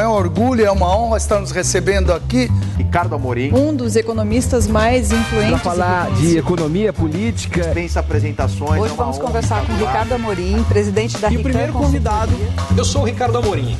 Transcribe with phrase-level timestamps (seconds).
[0.00, 2.48] É um orgulho, é uma honra estar nos recebendo aqui.
[2.76, 3.52] Ricardo Amorim.
[3.54, 5.50] Um dos economistas mais influentes.
[5.50, 7.60] Para falar de economia política.
[7.60, 8.80] Dispensa apresentações.
[8.82, 12.32] Hoje vamos conversar com Ricardo Amorim, presidente da E o primeiro convidado,
[12.76, 13.76] eu sou o Ricardo Amorim.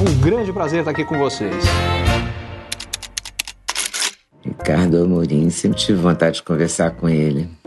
[0.00, 1.64] Um grande prazer estar aqui com vocês.
[4.42, 7.59] Ricardo Amorim, sempre tive vontade de conversar com ele.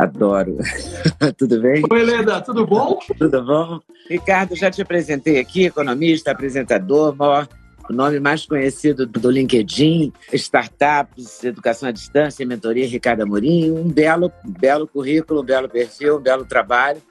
[0.00, 0.56] Adoro.
[1.36, 1.82] tudo bem?
[1.90, 2.98] Oi, Leda, tudo bom?
[3.18, 3.80] Tudo bom?
[4.08, 7.46] Ricardo, já te apresentei aqui, economista, apresentador, maior,
[7.86, 13.72] o nome mais conhecido do LinkedIn, startups, educação à distância, mentoria, Ricardo Amorim.
[13.72, 17.02] Um belo, belo currículo, um belo perfil, um belo trabalho.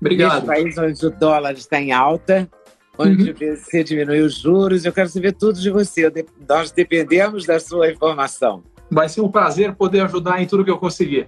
[0.00, 0.34] Obrigado.
[0.34, 2.48] Nesse país onde o dólar está em alta,
[2.96, 3.56] onde uhum.
[3.56, 6.08] você diminuiu os juros, eu quero saber tudo de você.
[6.48, 8.62] Nós dependemos da sua informação.
[8.88, 11.26] Vai ser um prazer poder ajudar em tudo que eu conseguir.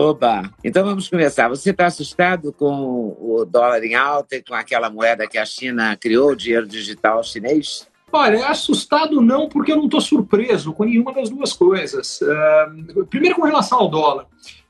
[0.00, 0.48] Oba!
[0.62, 1.48] Então vamos começar.
[1.48, 5.96] Você está assustado com o dólar em alta e com aquela moeda que a China
[5.96, 7.84] criou, o dinheiro digital chinês?
[8.12, 12.20] Olha, assustado não, porque eu não estou surpreso com nenhuma das duas coisas.
[12.20, 14.26] Uh, primeiro, com relação ao dólar.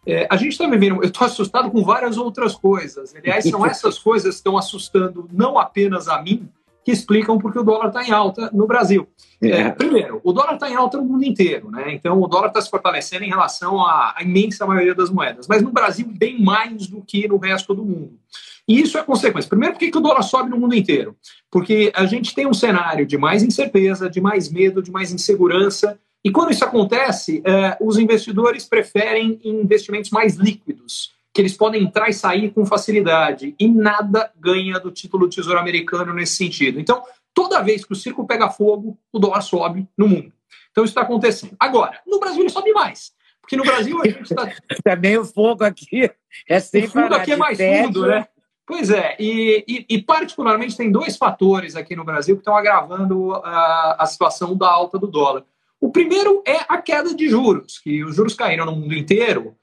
[0.06, 3.14] É, a gente está vivendo, eu estou assustado com várias outras coisas.
[3.14, 6.48] Aliás, são essas coisas que estão assustando não apenas a mim,
[6.84, 9.06] que explicam porque o dólar está em alta no Brasil.
[9.40, 9.50] É.
[9.50, 11.92] É, primeiro, o dólar está em alta no mundo inteiro, né?
[11.92, 15.62] Então o dólar está se fortalecendo em relação à, à, imensa maioria das moedas, mas
[15.62, 18.18] no Brasil bem mais do que no resto do mundo.
[18.66, 19.48] E isso é consequência.
[19.48, 21.16] Primeiro, por que, que o dólar sobe no mundo inteiro?
[21.50, 25.98] Porque a gente tem um cenário de mais incerteza, de mais medo, de mais insegurança.
[26.22, 32.08] E quando isso acontece, é, os investidores preferem investimentos mais líquidos que eles podem entrar
[32.08, 36.80] e sair com facilidade e nada ganha do título do Tesouro Americano nesse sentido.
[36.80, 37.00] Então,
[37.32, 40.32] toda vez que o circo pega fogo, o dólar sobe no mundo.
[40.72, 41.54] Então, isso está acontecendo.
[41.60, 43.12] Agora, no Brasil ele sobe mais.
[43.40, 44.52] Porque no Brasil a gente está.
[44.82, 46.10] Também o fogo aqui
[46.48, 46.88] é sempre.
[46.88, 48.26] O fundo aqui é mais fundo, né?
[48.66, 53.32] Pois é, e, e, e, particularmente tem dois fatores aqui no Brasil que estão agravando
[53.44, 55.44] a, a situação da alta do dólar.
[55.80, 59.56] O primeiro é a queda de juros, que os juros caíram no mundo inteiro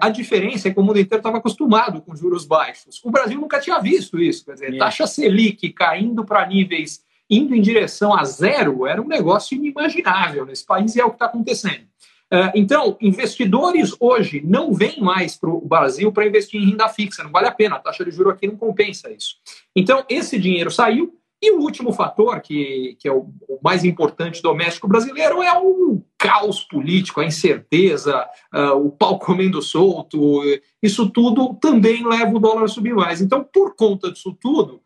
[0.00, 3.00] a diferença é que o mundo inteiro estava acostumado com juros baixos.
[3.04, 4.44] O Brasil nunca tinha visto isso.
[4.44, 9.56] Quer dizer, taxa Selic caindo para níveis indo em direção a zero era um negócio
[9.56, 11.86] inimaginável nesse país e é o que está acontecendo.
[12.30, 17.22] É, então, investidores hoje não vêm mais para o Brasil para investir em renda fixa,
[17.22, 19.36] não vale a pena, a taxa de juros aqui não compensa isso.
[19.76, 24.40] Então, esse dinheiro saiu, e o último fator, que, que é o, o, mais importante
[24.40, 28.24] doméstico brasileiro, é o caos político, a incerteza,
[28.54, 30.40] uh, o pau comendo solto.
[30.80, 33.20] Isso tudo também leva o dólar a subir mais.
[33.20, 34.80] Então, por conta disso tudo,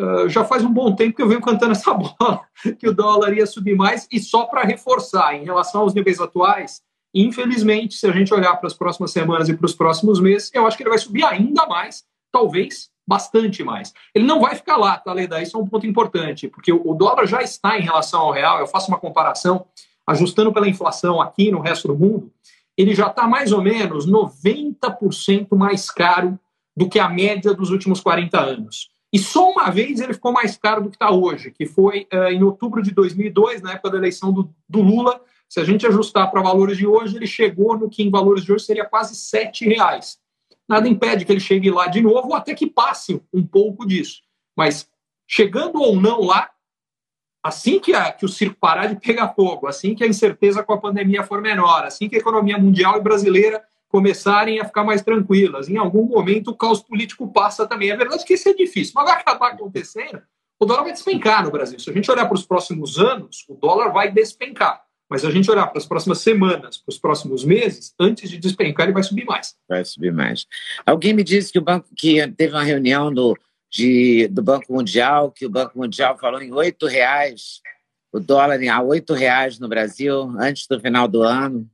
[0.00, 2.42] uh, já faz um bom tempo que eu venho cantando essa bola,
[2.78, 6.80] que o dólar ia subir mais, e só para reforçar, em relação aos níveis atuais,
[7.12, 10.68] infelizmente, se a gente olhar para as próximas semanas e para os próximos meses, eu
[10.68, 13.92] acho que ele vai subir ainda mais, talvez bastante mais.
[14.14, 15.42] Ele não vai ficar lá, tá, Leda?
[15.42, 18.60] Isso é um ponto importante, porque o dólar já está em relação ao real.
[18.60, 19.66] Eu faço uma comparação,
[20.06, 22.32] ajustando pela inflação aqui no resto do mundo,
[22.76, 26.38] ele já está mais ou menos 90% mais caro
[26.76, 28.90] do que a média dos últimos 40 anos.
[29.12, 32.28] E só uma vez ele ficou mais caro do que está hoje, que foi uh,
[32.30, 35.20] em outubro de 2002, na época da eleição do, do Lula.
[35.48, 38.52] Se a gente ajustar para valores de hoje, ele chegou no que em valores de
[38.52, 40.18] hoje seria quase R$ reais
[40.68, 44.22] nada impede que ele chegue lá de novo ou até que passe um pouco disso.
[44.56, 44.88] Mas
[45.26, 46.50] chegando ou não lá,
[47.46, 50.72] assim que, a, que o circo parar de pegar fogo, assim que a incerteza com
[50.72, 55.00] a pandemia for menor, assim que a economia mundial e brasileira começarem a ficar mais
[55.02, 57.90] tranquilas, em algum momento o caos político passa também.
[57.90, 60.20] É verdade que isso é difícil, mas vai acabar acontecendo,
[60.58, 61.78] o dólar vai despencar no Brasil.
[61.78, 64.82] Se a gente olhar para os próximos anos, o dólar vai despencar.
[65.08, 68.38] Mas se a gente olhar para as próximas semanas, para os próximos meses, antes de
[68.38, 69.54] despencar, ele vai subir mais.
[69.68, 70.46] Vai subir mais.
[70.84, 73.36] Alguém me disse que o banco que teve uma reunião do,
[73.76, 77.60] de, do Banco Mundial, que o Banco Mundial falou em oito reais,
[78.10, 81.68] o dólar a oito reais no Brasil antes do final do ano.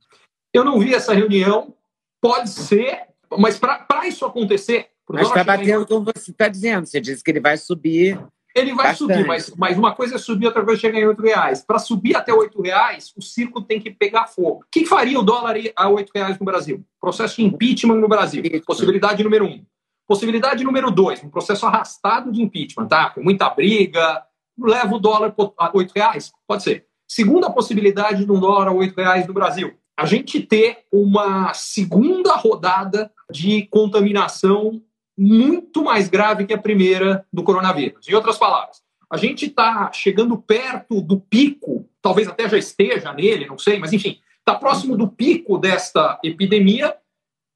[0.53, 1.73] Eu não vi essa reunião.
[2.21, 3.03] Pode ser,
[3.37, 6.85] mas para isso acontecer, mas está batendo como você está dizendo.
[6.85, 8.19] Você disse que ele vai subir
[8.55, 9.13] ele vai Bastante.
[9.13, 11.63] subir, mas, mas uma coisa é subir, outra coisa é chegar em 8 reais.
[11.65, 14.59] Para subir até 8 reais, o circo tem que pegar fogo.
[14.59, 16.85] O que faria o dólar a 8 reais no Brasil?
[17.01, 18.43] Processo de impeachment no Brasil.
[18.63, 19.65] Possibilidade número um.
[20.07, 23.09] Possibilidade número dois, um processo arrastado de impeachment, tá?
[23.09, 24.23] Com muita briga,
[24.59, 26.31] leva o dólar a 8 reais?
[26.47, 26.85] Pode ser.
[27.07, 29.73] Segunda possibilidade de um dólar a 8 reais no Brasil.
[29.95, 34.81] A gente ter uma segunda rodada de contaminação
[35.17, 38.07] muito mais grave que a primeira do coronavírus.
[38.07, 43.45] Em outras palavras, a gente está chegando perto do pico, talvez até já esteja nele,
[43.45, 46.95] não sei, mas enfim, está próximo do pico desta epidemia,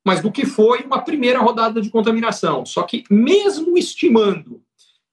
[0.07, 2.65] mas do que foi uma primeira rodada de contaminação.
[2.65, 4.61] Só que, mesmo estimando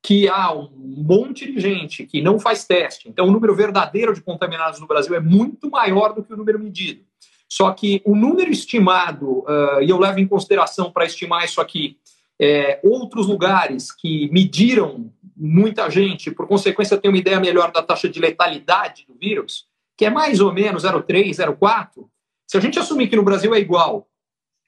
[0.00, 3.08] que há um monte de gente que não faz teste.
[3.08, 6.60] Então, o número verdadeiro de contaminados no Brasil é muito maior do que o número
[6.60, 7.00] medido.
[7.48, 11.98] Só que o número estimado, uh, e eu levo em consideração para estimar isso aqui,
[12.40, 18.08] é, outros lugares que mediram muita gente, por consequência, tem uma ideia melhor da taxa
[18.08, 19.66] de letalidade do vírus,
[19.96, 22.06] que é mais ou menos 0,3, 0,4.
[22.46, 24.06] Se a gente assumir que no Brasil é igual,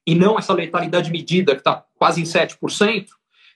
[0.07, 3.09] e não essa letalidade medida, que está quase em 7%,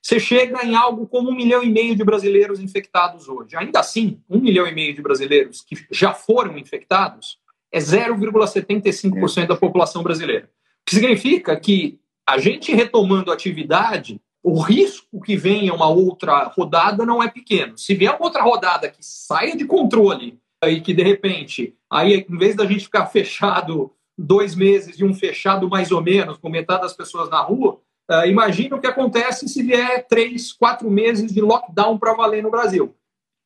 [0.03, 3.57] você chega em algo como um milhão e meio de brasileiros infectados hoje.
[3.57, 7.39] Ainda assim, um milhão e meio de brasileiros que já foram infectados
[7.71, 10.51] é 0,75% da população brasileira.
[10.83, 16.45] O que significa que a gente retomando a atividade, o risco que venha uma outra
[16.45, 17.77] rodada não é pequeno.
[17.77, 22.39] Se vier uma outra rodada que saia de controle e que de repente, aí em
[22.39, 26.83] vez da gente ficar fechado dois meses e um fechado mais ou menos, com metade
[26.83, 27.81] das pessoas na rua,
[28.11, 32.51] Uh, imagina o que acontece se vier três, quatro meses de lockdown para valer no
[32.51, 32.93] Brasil.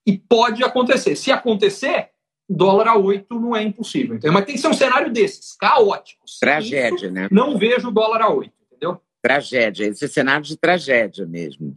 [0.07, 1.17] E pode acontecer.
[1.17, 2.09] Se acontecer,
[2.49, 4.17] dólar a oito não é impossível.
[4.17, 6.39] Então, mas tem que ser um cenário desses, caóticos.
[6.39, 7.29] Tragédia, né?
[7.31, 8.99] Não vejo dólar a oito, entendeu?
[9.21, 9.85] Tragédia.
[9.85, 11.77] Esse cenário de tragédia mesmo.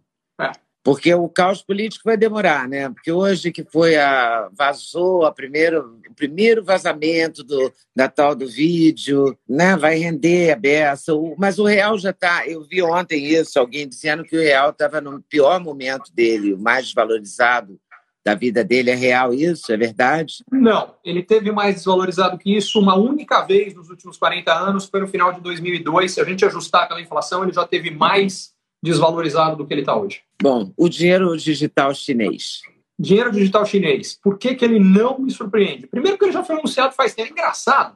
[0.88, 2.88] Porque o caos político vai demorar, né?
[2.88, 8.48] Porque hoje que foi a vazou a primeiro, o primeiro vazamento do, da tal do
[8.48, 9.76] vídeo, né?
[9.76, 11.12] Vai render a beça.
[11.38, 12.48] Mas o real já está.
[12.48, 16.58] Eu vi ontem isso, alguém dizendo que o real estava no pior momento dele, o
[16.58, 17.78] mais desvalorizado
[18.26, 18.90] da vida dele.
[18.90, 19.74] É real isso?
[19.74, 20.36] É verdade?
[20.50, 25.02] Não, ele teve mais desvalorizado que isso uma única vez nos últimos 40 anos, foi
[25.02, 26.14] no final de 2002.
[26.14, 29.96] Se a gente ajustar pela inflação, ele já teve mais desvalorizado do que ele está
[29.96, 30.22] hoje.
[30.42, 32.62] Bom, o dinheiro digital chinês.
[33.00, 34.20] Dinheiro digital chinês.
[34.22, 35.88] Por que, que ele não me surpreende?
[35.88, 37.30] Primeiro que ele já foi anunciado faz tempo.
[37.30, 37.96] É engraçado,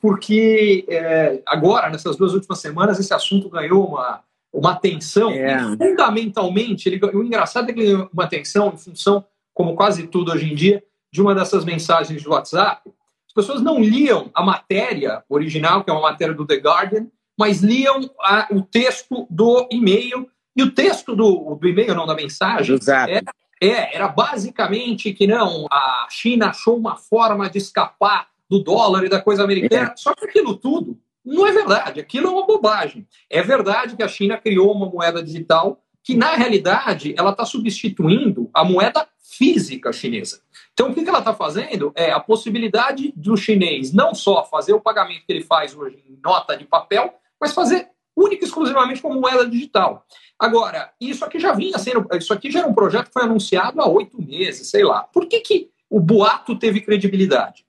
[0.00, 4.22] porque é, agora, nessas duas últimas semanas, esse assunto ganhou uma,
[4.52, 5.30] uma atenção.
[5.30, 5.58] É.
[5.60, 10.32] Fundamentalmente, ele, o engraçado é que ele ganhou uma atenção em função, como quase tudo
[10.32, 10.82] hoje em dia,
[11.12, 12.82] de uma dessas mensagens de WhatsApp.
[13.26, 17.06] As pessoas não liam a matéria original, que é uma matéria do The Guardian,
[17.38, 20.28] mas liam a, o texto do e-mail.
[20.56, 25.66] E o texto do, do e-mail, não da mensagem, era, é, era basicamente que não,
[25.70, 29.92] a China achou uma forma de escapar do dólar e da coisa americana.
[29.92, 29.96] É.
[29.96, 33.06] Só que aquilo tudo não é verdade, aquilo é uma bobagem.
[33.30, 38.50] É verdade que a China criou uma moeda digital que, na realidade, ela está substituindo
[38.52, 40.42] a moeda física chinesa.
[40.74, 44.80] Então, o que ela está fazendo é a possibilidade do chinês não só fazer o
[44.80, 49.20] pagamento que ele faz hoje em nota de papel, mas fazer única e exclusivamente como
[49.20, 50.06] moeda digital.
[50.38, 53.80] Agora, isso aqui já vinha sendo, isso aqui já era um projeto que foi anunciado
[53.80, 55.02] há oito meses, sei lá.
[55.02, 57.64] Por que, que o boato teve credibilidade?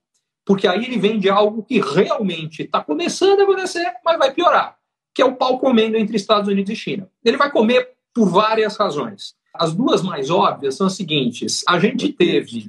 [0.46, 4.78] Porque aí ele vem de algo que realmente está começando a acontecer, mas vai piorar,
[5.14, 7.10] que é o pau comendo entre Estados Unidos e China.
[7.24, 9.36] Ele vai comer por várias razões.
[9.54, 12.68] As duas mais óbvias são as seguintes: a gente teve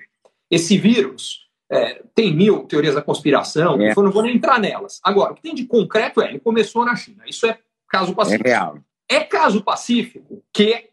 [0.51, 3.93] esse vírus é, tem mil teorias da conspiração, é.
[3.97, 5.01] eu não vou nem entrar nelas.
[5.03, 7.25] Agora, o que tem de concreto é, ele começou na China.
[7.27, 7.59] Isso é
[7.89, 8.47] caso pacífico.
[8.47, 8.79] É real.
[9.09, 10.91] É caso pacífico que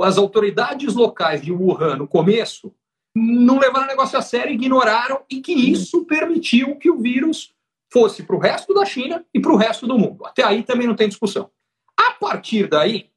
[0.00, 2.72] as autoridades locais de Wuhan, no começo,
[3.14, 7.52] não levaram o negócio a sério, ignoraram e que isso permitiu que o vírus
[7.92, 10.24] fosse para o resto da China e para o resto do mundo.
[10.24, 11.50] Até aí também não tem discussão.
[11.96, 13.10] A partir daí,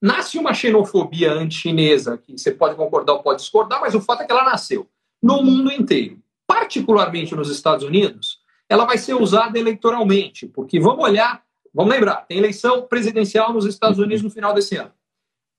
[0.00, 4.26] nasce uma xenofobia anti-chinesa, que você pode concordar ou pode discordar, mas o fato é
[4.26, 4.88] que ela nasceu
[5.22, 11.44] no mundo inteiro particularmente nos Estados Unidos, ela vai ser usada eleitoralmente, porque vamos olhar,
[11.72, 14.92] vamos lembrar, tem eleição presidencial nos Estados Unidos no final desse ano.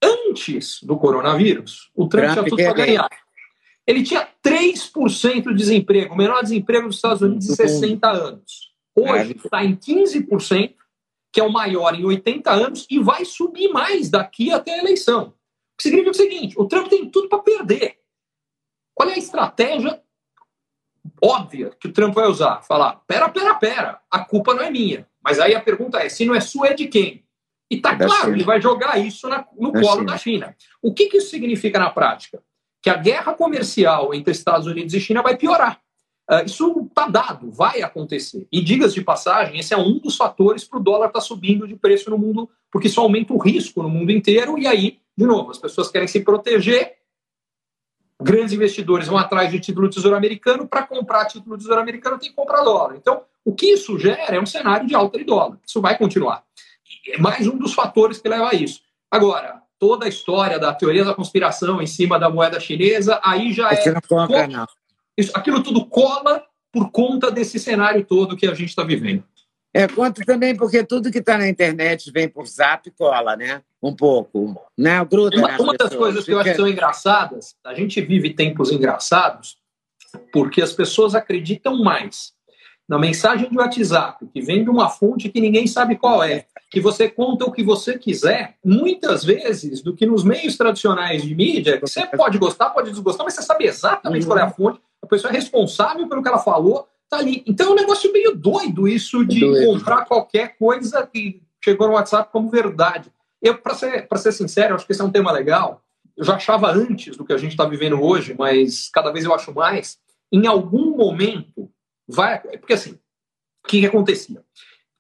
[0.04, 3.10] Antes do coronavírus, o Trump, Trump tinha tudo para ganhar.
[3.88, 8.74] Ele tinha 3% de desemprego, o menor desemprego dos Estados Unidos em 60 anos.
[8.94, 10.76] Hoje está em 15%,
[11.32, 15.28] que é o maior em 80 anos, e vai subir mais daqui até a eleição.
[15.30, 17.98] O que significa o seguinte: o Trump tem tudo para perder.
[18.94, 20.02] Qual é a estratégia
[21.22, 22.62] óbvia que o Trump vai usar.
[22.62, 25.08] Falar, pera, pera, pera, a culpa não é minha.
[25.24, 27.24] Mas aí a pergunta é, se não é sua, é de quem?
[27.70, 28.36] E tá claro, China.
[28.36, 30.12] ele vai jogar isso na, no da colo China.
[30.12, 30.56] da China.
[30.82, 32.42] O que, que isso significa na prática?
[32.82, 35.80] Que a guerra comercial entre Estados Unidos e China vai piorar.
[36.30, 38.48] Uh, isso está dado, vai acontecer.
[38.52, 41.68] E digas de passagem, esse é um dos fatores para o dólar estar tá subindo
[41.68, 44.58] de preço no mundo, porque isso aumenta o risco no mundo inteiro.
[44.58, 46.96] E aí, de novo, as pessoas querem se proteger
[48.22, 52.18] grandes investidores vão atrás de título do Tesouro Americano, para comprar título do Tesouro Americano
[52.18, 52.96] tem que comprar dólar.
[52.96, 55.58] Então, o que isso gera é um cenário de alta de dólar.
[55.66, 56.44] Isso vai continuar.
[57.08, 58.82] É mais um dos fatores que leva a isso.
[59.10, 63.72] Agora, toda a história da teoria da conspiração em cima da moeda chinesa, aí já
[63.72, 63.76] é.
[65.18, 69.24] Isso, aquilo tudo cola por conta desse cenário todo que a gente está vivendo.
[69.74, 73.62] É, conta também porque tudo que está na internet vem por zap e cola, né?
[73.82, 74.62] Um pouco.
[74.78, 75.04] Né?
[75.06, 78.72] Gruda uma, uma das coisas que eu acho que são engraçadas, a gente vive tempos
[78.72, 79.58] engraçados
[80.32, 82.34] porque as pessoas acreditam mais
[82.92, 86.82] na mensagem de WhatsApp, que vem de uma fonte que ninguém sabe qual é, que
[86.82, 91.78] você conta o que você quiser, muitas vezes, do que nos meios tradicionais de mídia,
[91.78, 95.08] que você pode gostar, pode desgostar, mas você sabe exatamente qual é a fonte, a
[95.08, 97.44] pessoa é responsável pelo que ela falou, tá ali.
[97.46, 99.66] Então é um negócio meio doido isso de doido.
[99.66, 103.12] comprar qualquer coisa que chegou no WhatsApp como verdade.
[103.42, 105.84] Eu, para ser, ser sincero, acho que esse é um tema legal.
[106.16, 109.34] Eu já achava antes do que a gente está vivendo hoje, mas cada vez eu
[109.34, 110.00] acho mais.
[110.32, 111.70] Em algum momento,
[112.08, 112.40] vai.
[112.40, 112.94] Porque assim,
[113.64, 114.42] o que, que acontecia?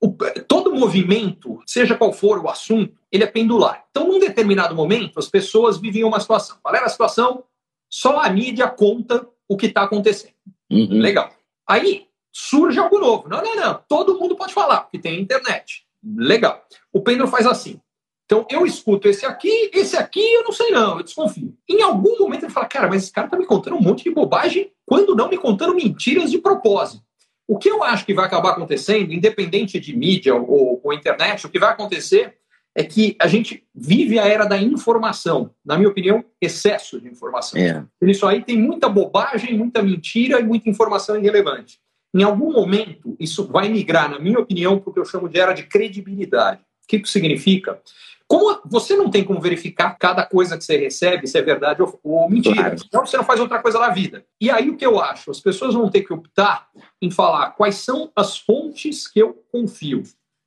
[0.02, 0.14] O,
[0.48, 3.86] todo movimento, seja qual for o assunto, ele é pendular.
[3.92, 6.58] Então, num determinado momento, as pessoas viviam uma situação.
[6.62, 7.44] Qual era a situação?
[7.90, 10.34] Só a mídia conta o que está acontecendo.
[10.72, 11.00] Uhum.
[11.00, 11.32] Legal.
[11.68, 13.30] Aí surge algo novo.
[13.30, 13.84] Não, não, não.
[13.88, 15.86] Todo mundo pode falar, porque tem internet.
[16.04, 16.64] Legal.
[16.92, 17.80] O pêndulo faz assim.
[18.26, 21.54] Então, eu escuto esse aqui, esse aqui eu não sei não, eu desconfio.
[21.68, 24.12] Em algum momento ele fala, cara, mas esse cara tá me contando um monte de
[24.12, 27.04] bobagem, quando não me contando mentiras de propósito.
[27.46, 31.50] O que eu acho que vai acabar acontecendo, independente de mídia ou, ou internet, o
[31.50, 32.38] que vai acontecer
[32.76, 35.52] é que a gente vive a era da informação.
[35.64, 37.60] Na minha opinião, excesso de informação.
[37.60, 37.86] É.
[38.04, 41.80] Isso aí tem muita bobagem, muita mentira e muita informação irrelevante.
[42.14, 45.40] Em algum momento, isso vai migrar, na minha opinião, para o que eu chamo de
[45.40, 46.62] era de credibilidade.
[46.84, 47.82] O que isso significa?
[48.28, 52.00] Como você não tem como verificar cada coisa que você recebe, se é verdade ou,
[52.02, 52.76] ou mentira, claro.
[52.86, 54.26] então você não faz outra coisa na vida.
[54.40, 55.32] E aí o que eu acho?
[55.32, 56.70] As pessoas vão ter que optar
[57.02, 60.04] em falar quais são as fontes que eu confio.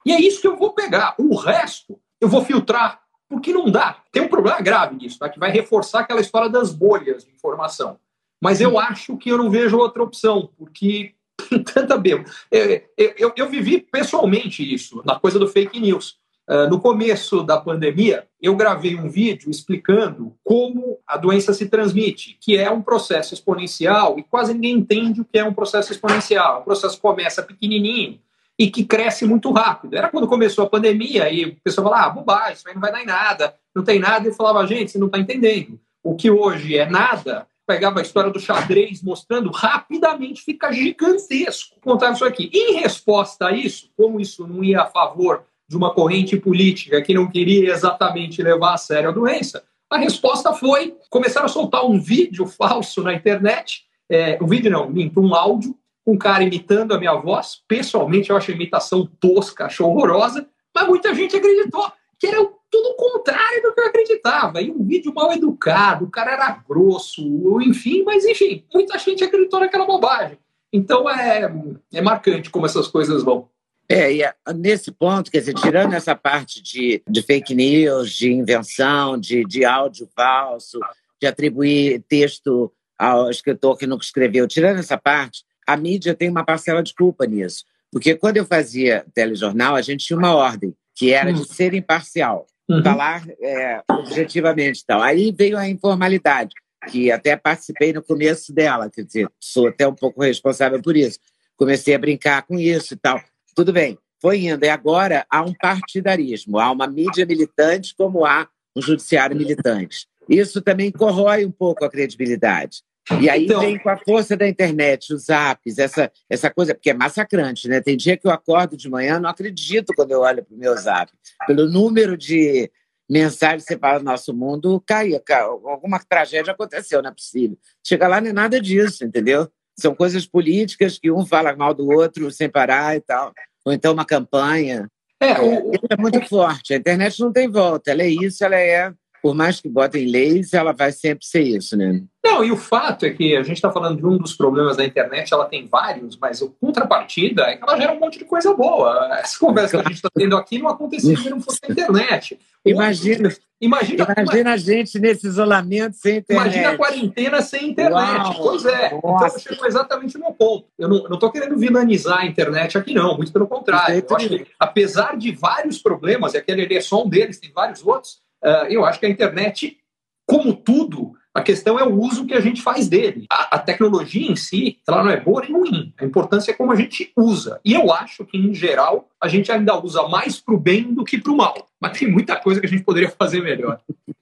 [0.07, 1.15] E é isso que eu vou pegar.
[1.19, 3.99] O resto eu vou filtrar, porque não dá.
[4.11, 5.29] Tem um problema grave nisso, tá?
[5.29, 7.99] que vai reforçar aquela história das bolhas de informação.
[8.43, 11.15] Mas eu acho que eu não vejo outra opção, porque
[11.73, 12.25] tanta bebo.
[12.51, 16.17] Eu, eu, eu vivi pessoalmente isso, na coisa do fake news.
[16.49, 22.37] Uh, no começo da pandemia, eu gravei um vídeo explicando como a doença se transmite,
[22.39, 26.61] que é um processo exponencial e quase ninguém entende o que é um processo exponencial.
[26.61, 28.21] O processo começa pequenininho
[28.59, 29.97] e que cresce muito rápido.
[29.97, 32.93] Era quando começou a pandemia e o pessoal falava, ah, bobagem, isso aí não vai
[32.93, 34.29] dar em nada, não tem nada.
[34.29, 35.81] E falava, gente, você não está entendendo.
[36.03, 42.13] O que hoje é nada, pegava a história do xadrez mostrando, rapidamente fica gigantesco contar
[42.13, 42.51] isso aqui.
[42.53, 47.15] Em resposta a isso, como isso não ia a favor de uma corrente política que
[47.15, 51.99] não queria exatamente levar a sério a doença, a resposta foi começaram a soltar um
[51.99, 55.75] vídeo falso na internet, é, um vídeo não, minto, um áudio,
[56.07, 57.63] um cara imitando a minha voz.
[57.67, 62.39] Pessoalmente, eu acho a imitação tosca, acho horrorosa, mas muita gente acreditou que era
[62.71, 64.61] tudo o contrário do que eu acreditava.
[64.61, 67.23] E um vídeo mal educado, o cara era grosso,
[67.63, 70.39] enfim, mas enfim, muita gente acreditou naquela bobagem.
[70.73, 71.51] Então é,
[71.93, 73.49] é marcante como essas coisas vão.
[73.89, 78.33] É, e é, nesse ponto, quer dizer, tirando essa parte de, de fake news, de
[78.33, 80.81] invenção, de, de áudio falso,
[81.21, 86.45] de atribuir texto ao escritor que nunca escreveu, tirando essa parte, a mídia tem uma
[86.45, 87.65] parcela de culpa nisso.
[87.91, 91.45] Porque quando eu fazia telejornal, a gente tinha uma ordem, que era de hum.
[91.45, 92.83] ser imparcial, uhum.
[92.83, 95.01] falar é, objetivamente tal.
[95.01, 96.55] Aí veio a informalidade,
[96.89, 101.19] que até participei no começo dela, quer dizer, sou até um pouco responsável por isso.
[101.57, 103.21] Comecei a brincar com isso e tal.
[103.55, 104.65] Tudo bem, foi indo.
[104.65, 110.09] E agora há um partidarismo, há uma mídia militante como há um judiciário militante.
[110.29, 112.83] Isso também corrói um pouco a credibilidade.
[113.21, 113.61] E aí então...
[113.61, 117.81] vem com a força da internet, os apps, essa, essa coisa, porque é massacrante, né?
[117.81, 120.75] Tem dia que eu acordo de manhã, não acredito quando eu olho para o meu
[120.77, 121.13] zap.
[121.47, 122.71] Pelo número de
[123.09, 125.21] mensagens que você fala, nosso mundo caiu,
[125.67, 127.59] alguma tragédia aconteceu, não é possível.
[127.87, 129.49] Chega lá, não é nada disso, entendeu?
[129.79, 133.33] São coisas políticas que um fala mal do outro sem parar e tal.
[133.65, 134.89] Ou então uma campanha.
[135.21, 135.73] É, o...
[135.91, 136.75] é muito forte.
[136.75, 137.91] A internet não tem volta.
[137.91, 138.93] Ela é isso, ela é.
[139.25, 142.03] Por mais que botem leis, ela vai sempre ser isso, né?
[142.23, 144.85] Não, e o fato é que a gente está falando de um dos problemas da
[144.85, 148.53] internet, ela tem vários, mas a contrapartida é que ela gera um monte de coisa
[148.53, 149.19] boa.
[149.19, 152.39] Essa conversa que a gente está tendo aqui não aconteceria se não fosse a internet.
[152.67, 156.45] Imagina, imagina, imagina a gente nesse isolamento sem internet.
[156.45, 158.25] Imagina a quarentena sem internet.
[158.27, 158.91] Uau, pois é.
[158.91, 159.27] Nossa.
[159.27, 160.67] Então eu chego exatamente no ponto.
[160.79, 163.17] Eu não estou querendo vilanizar a internet aqui, não.
[163.17, 164.05] Muito pelo contrário.
[164.07, 167.87] Eu acho que, apesar de vários problemas, e aquele é só um deles, tem vários
[167.87, 168.24] outros,
[168.69, 169.79] eu acho que a internet,
[170.27, 173.27] como tudo, a questão é o uso que a gente faz dele.
[173.29, 175.93] A, a, tecnologia em si, ela não é boa nem ruim.
[175.99, 177.61] A importância é como a gente usa.
[177.65, 181.05] E eu acho que, em geral, a gente ainda usa mais para o bem do
[181.05, 181.67] que para o mal.
[181.81, 183.81] Mas tem muita coisa que a gente poderia fazer melhor.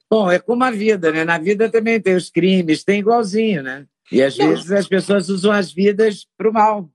[0.09, 1.23] Bom, é como a vida, né?
[1.23, 3.85] Na vida também tem os crimes, tem igualzinho, né?
[4.11, 6.89] E às vezes as pessoas usam as vidas para o mal.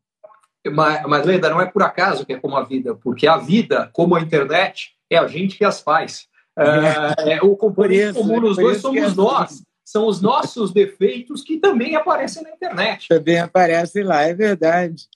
[0.67, 3.89] Mas, mas, Leda, não é por acaso que é como a vida, porque a vida,
[3.93, 6.29] como a internet, é a gente que as faz.
[6.59, 9.63] É, é o componente isso, comum nos dois somos é nós.
[9.85, 13.09] São os nossos defeitos que também aparecem na internet.
[13.09, 15.09] Também aparecem lá, é verdade.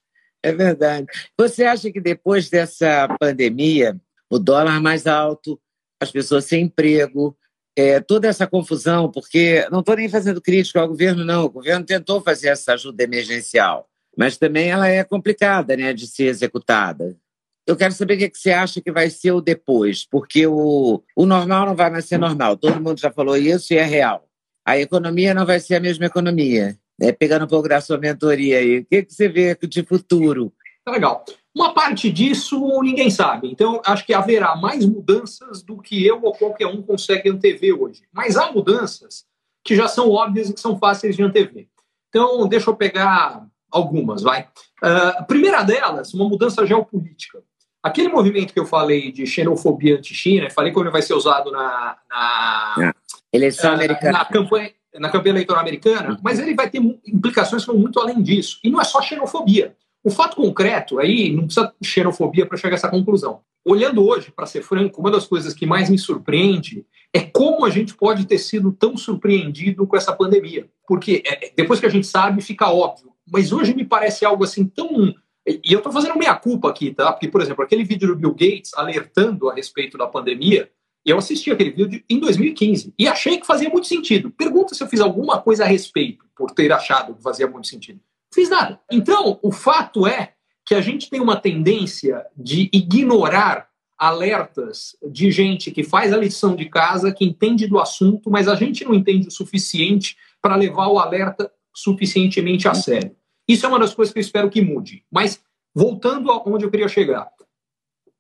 [0.43, 1.07] É verdade.
[1.39, 3.97] Você acha que depois dessa pandemia,
[4.31, 5.61] o dólar mais alto,
[6.01, 7.37] as pessoas sem emprego,
[7.77, 11.45] é, toda essa confusão, porque não estou nem fazendo crítica ao governo, não.
[11.45, 16.25] O governo tentou fazer essa ajuda emergencial, mas também ela é complicada né, de ser
[16.25, 17.17] executada.
[17.67, 21.27] Eu quero saber o que, você acha que vai ser o depois, porque o, o
[21.27, 22.57] normal não vai mais ser normal.
[22.57, 24.29] Todo mundo já falou isso e é real.
[24.67, 26.77] A economia não vai ser a mesma economia.
[26.99, 27.13] Né?
[27.13, 30.53] Pegando um pouco da sua mentoria aí, o que, que você vê de futuro?
[30.85, 31.25] Tá legal.
[31.55, 33.51] Uma parte disso ninguém sabe.
[33.51, 38.03] Então, acho que haverá mais mudanças do que eu ou qualquer um consegue antever hoje.
[38.13, 39.25] Mas há mudanças
[39.65, 41.69] que já são óbvias e que são fáceis de antever.
[42.09, 44.43] Então, deixa eu pegar algumas, vai.
[44.83, 47.43] Uh, a primeira delas, uma mudança geopolítica.
[47.83, 51.97] Aquele movimento que eu falei de xenofobia anti-China, falei como ele vai ser usado na,
[52.09, 52.93] na é.
[53.37, 54.13] eleição uh, americana.
[54.13, 56.19] Na campanha, na campanha eleitoral americana, uhum.
[56.23, 58.59] mas ele vai ter implicações que vão muito além disso.
[58.63, 59.75] E não é só xenofobia.
[60.05, 63.41] O fato concreto, aí não precisa xenofobia para chegar a essa conclusão.
[63.65, 67.71] Olhando hoje, para ser franco, uma das coisas que mais me surpreende é como a
[67.71, 70.69] gente pode ter sido tão surpreendido com essa pandemia.
[70.87, 73.13] Porque é, depois que a gente sabe, fica óbvio.
[73.31, 75.15] Mas hoje me parece algo assim tão
[75.47, 77.13] e eu estou fazendo minha culpa aqui, tá?
[77.13, 80.71] Porque, por exemplo, aquele vídeo do Bill Gates alertando a respeito da pandemia,
[81.05, 84.31] eu assisti aquele vídeo em 2015 e achei que fazia muito sentido.
[84.31, 88.01] Pergunta se eu fiz alguma coisa a respeito por ter achado que fazia muito sentido.
[88.33, 88.81] Fiz nada.
[88.91, 90.35] Então, o fato é
[90.65, 93.69] que a gente tem uma tendência de ignorar
[93.99, 98.55] alertas de gente que faz a lição de casa, que entende do assunto, mas a
[98.55, 103.15] gente não entende o suficiente para levar o alerta suficientemente a sério.
[103.49, 105.05] Isso é uma das coisas que eu espero que mude.
[105.11, 105.43] Mas,
[105.75, 107.29] voltando aonde eu queria chegar.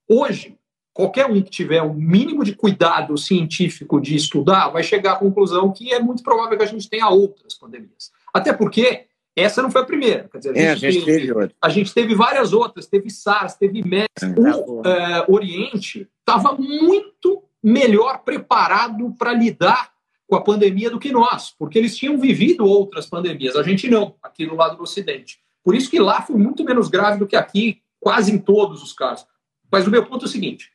[0.08, 0.58] Hoje,
[0.92, 5.16] qualquer um que tiver o um mínimo de cuidado científico de estudar vai chegar à
[5.16, 8.10] conclusão que é muito provável que a gente tenha outras pandemias.
[8.34, 10.28] Até porque essa não foi a primeira.
[10.30, 13.10] Quer dizer, a, é, gente, a gente teve, teve a gente teve várias outras, teve
[13.10, 14.08] SARS, teve MERS.
[14.22, 19.91] É, o tá uh, Oriente estava muito melhor preparado para lidar
[20.32, 24.14] com a pandemia do que nós, porque eles tinham vivido outras pandemias, a gente não,
[24.22, 25.38] aqui no lado do Ocidente.
[25.62, 28.94] Por isso que lá foi muito menos grave do que aqui, quase em todos os
[28.94, 29.26] casos.
[29.70, 30.70] Mas o meu ponto é o seguinte: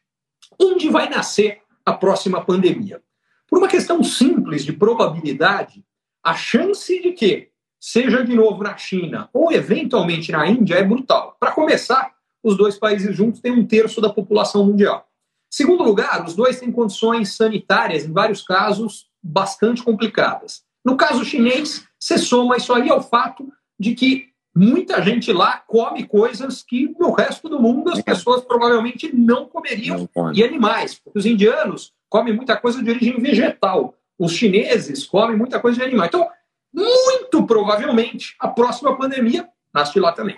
[0.62, 3.02] onde vai nascer a próxima pandemia?
[3.48, 5.84] Por uma questão simples de probabilidade,
[6.24, 11.36] a chance de que seja de novo na China ou eventualmente na Índia é brutal.
[11.39, 15.08] Para começar, os dois países juntos têm um terço da população mundial.
[15.50, 20.63] Segundo lugar, os dois têm condições sanitárias, em vários casos, bastante complicadas.
[20.84, 26.08] No caso chinês, você soma isso aí ao fato de que muita gente lá come
[26.08, 28.04] coisas que no resto do mundo as é.
[28.04, 31.02] pessoas provavelmente não comeriam não e animais.
[31.13, 33.96] Os indianos comem muita coisa de origem vegetal.
[34.18, 36.08] Os chineses comem muita coisa de animal.
[36.08, 36.28] Então,
[36.74, 40.38] muito provavelmente, a próxima pandemia nasce lá também.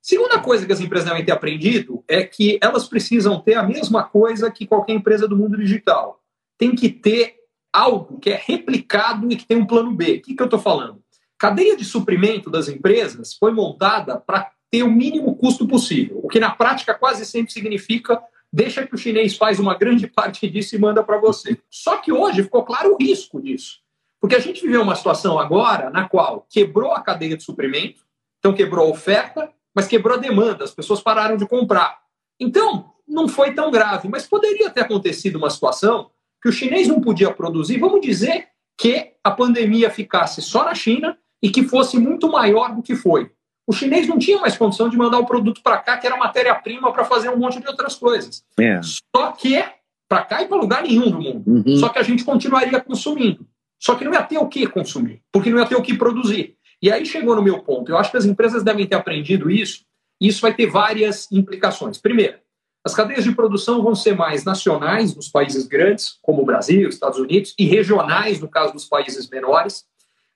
[0.00, 4.02] Segunda coisa que as empresas devem ter aprendido é que elas precisam ter a mesma
[4.02, 6.22] coisa que qualquer empresa do mundo digital.
[6.56, 7.39] Tem que ter
[7.72, 10.16] algo que é replicado e que tem um plano B.
[10.16, 11.02] O que, que eu estou falando?
[11.38, 16.38] Cadeia de suprimento das empresas foi montada para ter o mínimo custo possível, o que
[16.38, 20.78] na prática quase sempre significa deixa que o chinês faz uma grande parte disso e
[20.78, 21.58] manda para você.
[21.70, 23.78] Só que hoje ficou claro o risco disso.
[24.20, 28.02] Porque a gente viveu uma situação agora na qual quebrou a cadeia de suprimento,
[28.38, 31.98] então quebrou a oferta, mas quebrou a demanda, as pessoas pararam de comprar.
[32.38, 36.10] Então, não foi tão grave, mas poderia ter acontecido uma situação
[36.42, 38.48] que o chinês não podia produzir, vamos dizer
[38.78, 43.30] que a pandemia ficasse só na China e que fosse muito maior do que foi.
[43.66, 46.92] O chinês não tinha mais condição de mandar o produto para cá, que era matéria-prima
[46.92, 48.42] para fazer um monte de outras coisas.
[48.58, 48.80] É.
[49.14, 49.62] Só que
[50.08, 51.44] para cá e para lugar nenhum do mundo.
[51.46, 51.76] Uhum.
[51.76, 53.46] Só que a gente continuaria consumindo.
[53.78, 56.56] Só que não ia ter o que consumir, porque não ia ter o que produzir.
[56.82, 57.92] E aí chegou no meu ponto.
[57.92, 59.84] Eu acho que as empresas devem ter aprendido isso,
[60.20, 61.96] e isso vai ter várias implicações.
[61.96, 62.38] Primeiro,
[62.84, 67.18] as cadeias de produção vão ser mais nacionais nos países grandes, como o Brasil, Estados
[67.18, 69.84] Unidos, e regionais, no caso dos países menores.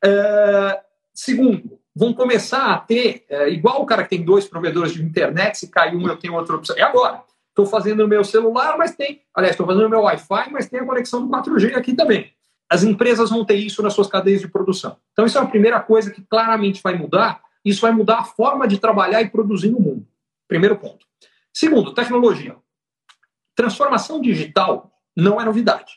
[0.04, 0.78] Uh,
[1.14, 5.56] segundo, vão começar a ter, uh, igual o cara que tem dois provedores de internet,
[5.56, 6.76] se cai um, eu tenho outra opção.
[6.76, 7.22] É agora.
[7.48, 9.22] Estou fazendo no meu celular, mas tem.
[9.32, 12.32] Aliás, estou fazendo no meu Wi-Fi, mas tem a conexão do 4G aqui também.
[12.68, 14.96] As empresas vão ter isso nas suas cadeias de produção.
[15.12, 17.40] Então, isso é a primeira coisa que claramente vai mudar.
[17.64, 20.04] Isso vai mudar a forma de trabalhar e produzir no mundo.
[20.48, 21.06] Primeiro ponto.
[21.54, 22.56] Segundo, tecnologia.
[23.54, 25.92] Transformação digital não é novidade.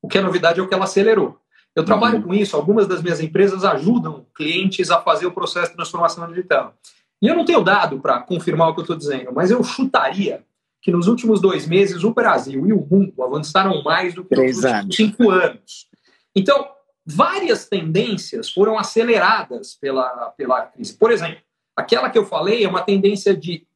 [0.00, 1.38] O que é novidade é o que ela acelerou.
[1.74, 2.22] Eu trabalho uhum.
[2.22, 6.74] com isso, algumas das minhas empresas ajudam clientes a fazer o processo de transformação digital.
[7.20, 10.44] E eu não tenho dado para confirmar o que eu estou dizendo, mas eu chutaria
[10.80, 14.56] que nos últimos dois meses o Brasil e o mundo avançaram mais do que nos
[14.56, 14.96] últimos anos.
[14.96, 15.88] cinco anos.
[16.34, 16.68] Então,
[17.06, 20.94] várias tendências foram aceleradas pela, pela crise.
[20.94, 21.40] Por exemplo,
[21.76, 23.66] aquela que eu falei é uma tendência de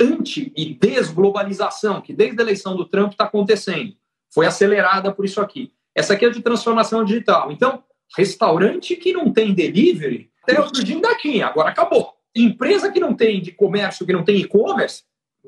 [0.00, 3.94] anti e desglobalização, que desde a eleição do Trump está acontecendo.
[4.32, 5.72] Foi acelerada por isso aqui.
[5.94, 7.50] Essa aqui é de transformação digital.
[7.50, 7.82] Então,
[8.16, 12.14] restaurante que não tem delivery, até outro dia ainda tinha, agora acabou.
[12.34, 15.02] Empresa que não tem de comércio, que não tem e-commerce,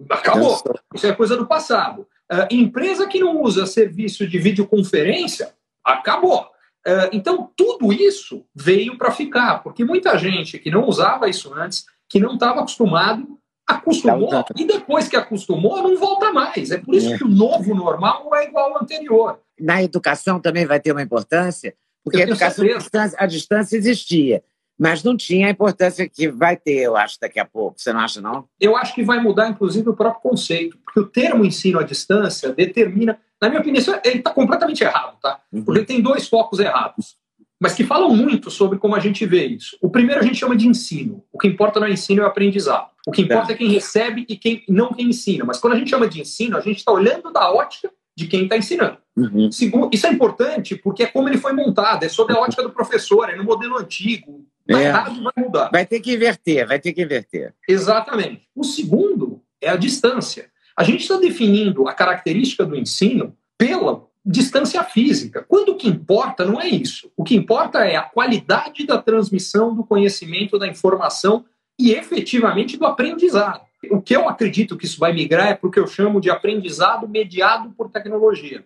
[0.08, 0.60] acabou.
[0.94, 2.06] Isso é coisa do passado.
[2.30, 6.42] Uh, empresa que não usa serviço de videoconferência, acabou.
[6.86, 11.86] Uh, então, tudo isso veio para ficar, porque muita gente que não usava isso antes,
[12.08, 13.39] que não estava acostumado,
[13.70, 16.70] acostumou, Tá e depois que acostumou, não volta mais.
[16.70, 17.18] É por isso É.
[17.18, 19.38] que o novo normal não é igual ao anterior.
[19.58, 24.42] Na educação também vai ter uma importância, porque a educação à distância, à distância existia,
[24.78, 27.78] mas não tinha a importância que vai ter, eu acho, daqui a pouco.
[27.78, 28.46] Você não acha, não?
[28.58, 32.52] eu acho que vai mudar, inclusive, o próprio conceito, porque o termo ensino à distância
[32.52, 35.40] determina, na minha opinião, é- ele está completamente errado, tá?
[35.64, 37.16] Porque ele tem dois focos errados,
[37.62, 39.76] mas que falam muito sobre como a gente vê isso.
[39.82, 41.22] O primeiro a gente chama de ensino.
[41.30, 42.88] O que importa não é ensino, é o aprendizado.
[43.06, 45.44] O que importa é quem recebe e quem não quem ensina.
[45.44, 48.44] Mas quando a gente chama de ensino, a gente está olhando da ótica de quem
[48.44, 48.98] está ensinando.
[49.16, 49.50] Uhum.
[49.50, 52.70] Segundo, isso é importante porque é como ele foi montado, é sob a ótica do
[52.70, 54.44] professor, é no modelo antigo.
[54.68, 54.86] Está É.
[54.86, 55.70] errado, vai mudar.
[55.72, 57.54] Vai ter que inverter, vai ter que inverter.
[57.68, 58.42] Exatamente.
[58.54, 60.50] O segundo é a distância.
[60.76, 65.44] A gente está definindo a característica do ensino pela distância física.
[65.48, 67.10] Quando o que importa não é isso.
[67.16, 71.44] O que importa é a qualidade da transmissão do conhecimento, da informação
[71.80, 73.62] e efetivamente do aprendizado.
[73.90, 76.30] O que eu acredito que isso vai migrar é para o que eu chamo de
[76.30, 78.62] aprendizado mediado por tecnologia.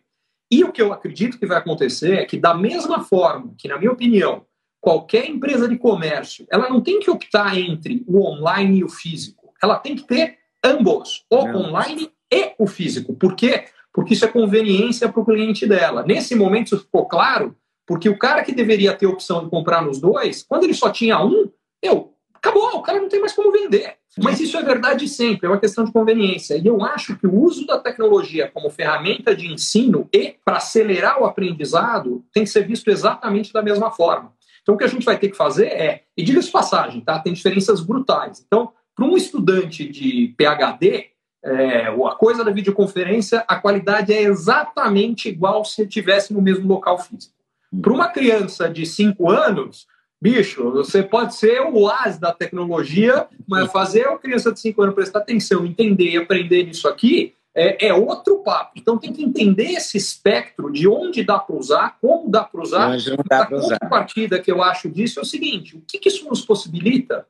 [0.50, 3.78] E o que eu acredito que vai acontecer é que, da mesma forma que, na
[3.78, 4.44] minha opinião,
[4.80, 9.52] qualquer empresa de comércio, ela não tem que optar entre o online e o físico.
[9.62, 11.66] Ela tem que ter ambos, o Ambos.
[11.66, 13.14] online e o físico.
[13.14, 13.66] Por quê?
[13.92, 16.04] Porque isso é conveniência para o cliente dela.
[16.04, 19.82] Nesse momento isso ficou claro, porque o cara que deveria ter a opção de comprar
[19.82, 21.48] nos dois, quando ele só tinha um,
[21.80, 22.13] eu,
[22.44, 23.94] acabou, o cara não tem mais como vender.
[24.22, 26.56] Mas isso é verdade sempre, é uma questão de conveniência.
[26.56, 31.20] E eu acho que o uso da tecnologia como ferramenta de ensino e para acelerar
[31.20, 34.32] o aprendizado tem que ser visto exatamente da mesma forma.
[34.62, 37.18] Então, o que a gente vai ter que fazer é, e diga-se passagem, tá?
[37.18, 38.42] tem diferenças brutais.
[38.46, 41.08] Então, para um estudante de PhD,
[41.44, 46.98] é, a coisa da videoconferência, a qualidade é exatamente igual se estivesse no mesmo local
[46.98, 47.34] físico.
[47.82, 49.86] Para uma criança de 5 anos,
[50.24, 54.94] bicho, você pode ser o as da tecnologia, mas fazer a criança de 5 anos
[54.94, 58.72] prestar atenção, entender e aprender nisso aqui é, é outro papo.
[58.74, 62.90] Então tem que entender esse espectro de onde dá para usar, como dá para usar.
[62.92, 63.78] Onde não dá A para usar.
[63.80, 67.26] partida que eu acho disso é o seguinte: o que, que isso nos possibilita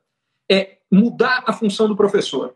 [0.49, 2.55] é mudar a função do professor.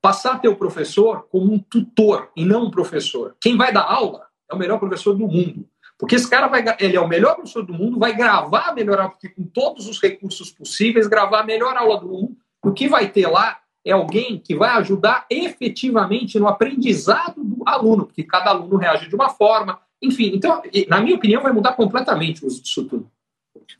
[0.00, 3.34] Passar a ter o professor como um tutor e não um professor.
[3.40, 5.68] Quem vai dar aula é o melhor professor do mundo.
[6.00, 8.98] Porque esse cara vai, ele é o melhor professor do mundo, vai gravar a melhor
[8.98, 12.36] aula, porque com todos os recursos possíveis, gravar a melhor aula do mundo.
[12.64, 18.06] O que vai ter lá é alguém que vai ajudar efetivamente no aprendizado do aluno,
[18.06, 19.78] porque cada aluno reage de uma forma.
[20.00, 23.10] Enfim, então, na minha opinião, vai mudar completamente o uso disso tudo.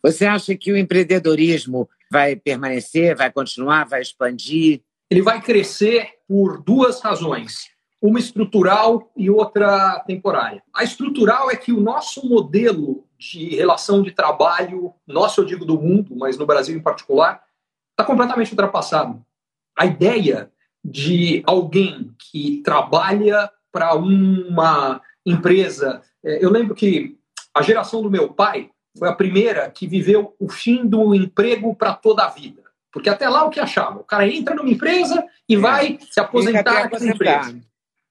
[0.03, 4.83] Você acha que o empreendedorismo vai permanecer, vai continuar, vai expandir?
[5.11, 7.71] Ele vai crescer por duas razões.
[8.01, 10.63] Uma estrutural e outra temporária.
[10.75, 15.79] A estrutural é que o nosso modelo de relação de trabalho, nosso eu digo do
[15.79, 17.43] mundo, mas no Brasil em particular,
[17.91, 19.23] está completamente ultrapassado.
[19.77, 20.51] A ideia
[20.83, 26.03] de alguém que trabalha para uma empresa.
[26.25, 27.19] é, Eu lembro que
[27.55, 31.95] a geração do meu pai foi a primeira que viveu o fim do emprego para
[31.95, 32.63] toda a vida.
[32.93, 34.01] Porque até lá o que achava?
[34.01, 37.61] O cara entra numa empresa e vai se aposentar naquela empresa.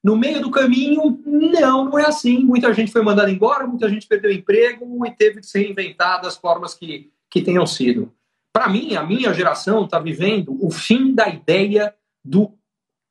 [0.03, 2.39] No meio do caminho, não, não é assim.
[2.39, 6.37] Muita gente foi mandada embora, muita gente perdeu emprego e teve que ser reinventada as
[6.37, 8.11] formas que, que tenham sido.
[8.53, 12.51] Para mim, a minha geração está vivendo o fim da ideia do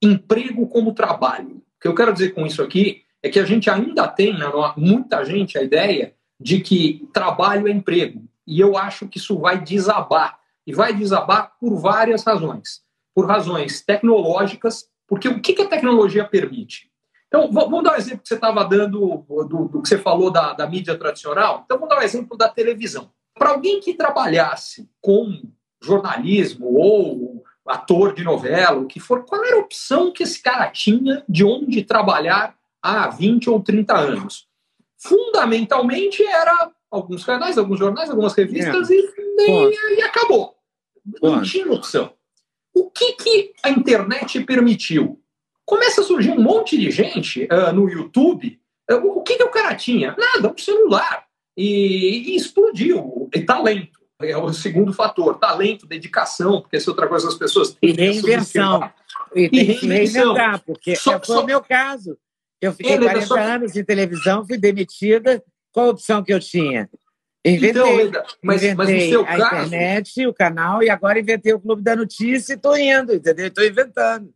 [0.03, 1.57] emprego como trabalho.
[1.57, 4.35] O que eu quero dizer com isso aqui é que a gente ainda tem,
[4.77, 8.25] muita gente, a ideia de que trabalho é emprego.
[8.47, 10.39] E eu acho que isso vai desabar.
[10.67, 12.83] E vai desabar por várias razões.
[13.15, 16.89] Por razões tecnológicas, porque o que que a tecnologia permite?
[17.27, 20.53] Então, vamos dar um exemplo que você estava dando, do, do que você falou da,
[20.53, 21.63] da mídia tradicional.
[21.65, 23.11] Então, vamos dar um exemplo da televisão.
[23.35, 25.43] Para alguém que trabalhasse com
[25.83, 30.69] jornalismo ou ator de novela, o que for, qual era a opção que esse cara
[30.71, 34.47] tinha de onde trabalhar há 20 ou 30 anos?
[34.97, 40.55] Fundamentalmente era alguns canais, alguns jornais, algumas revistas e, e- e acabou.
[41.23, 41.43] Não Bom.
[41.43, 42.13] tinha opção.
[42.79, 45.21] O que que, a internet permitiu?
[45.67, 48.61] Começa a surgir um monte de gente uh, no YouTube.
[48.89, 50.15] Uh, o que, que o cara tinha?
[50.17, 51.25] Nada, um celular.
[51.57, 53.29] E, e explodiu.
[53.35, 53.99] E talento.
[54.23, 55.39] É o segundo fator.
[55.39, 57.91] Talento, dedicação, porque essa é outra coisa as pessoas têm.
[57.91, 58.89] E reinvenção.
[59.35, 61.43] E tem que reinventar, porque só, foi só...
[61.43, 62.17] o meu caso.
[62.61, 63.39] Eu fiquei Ele, 40 só...
[63.39, 65.43] anos em televisão, fui demitida.
[65.73, 66.89] Qual a opção que eu tinha?
[67.57, 69.67] Inventei, então, mas, inventei mas no seu a caso...
[69.67, 73.47] internet, o canal, e agora inventei o Clube da Notícia e estou indo, entendeu?
[73.47, 74.33] Estou inventando.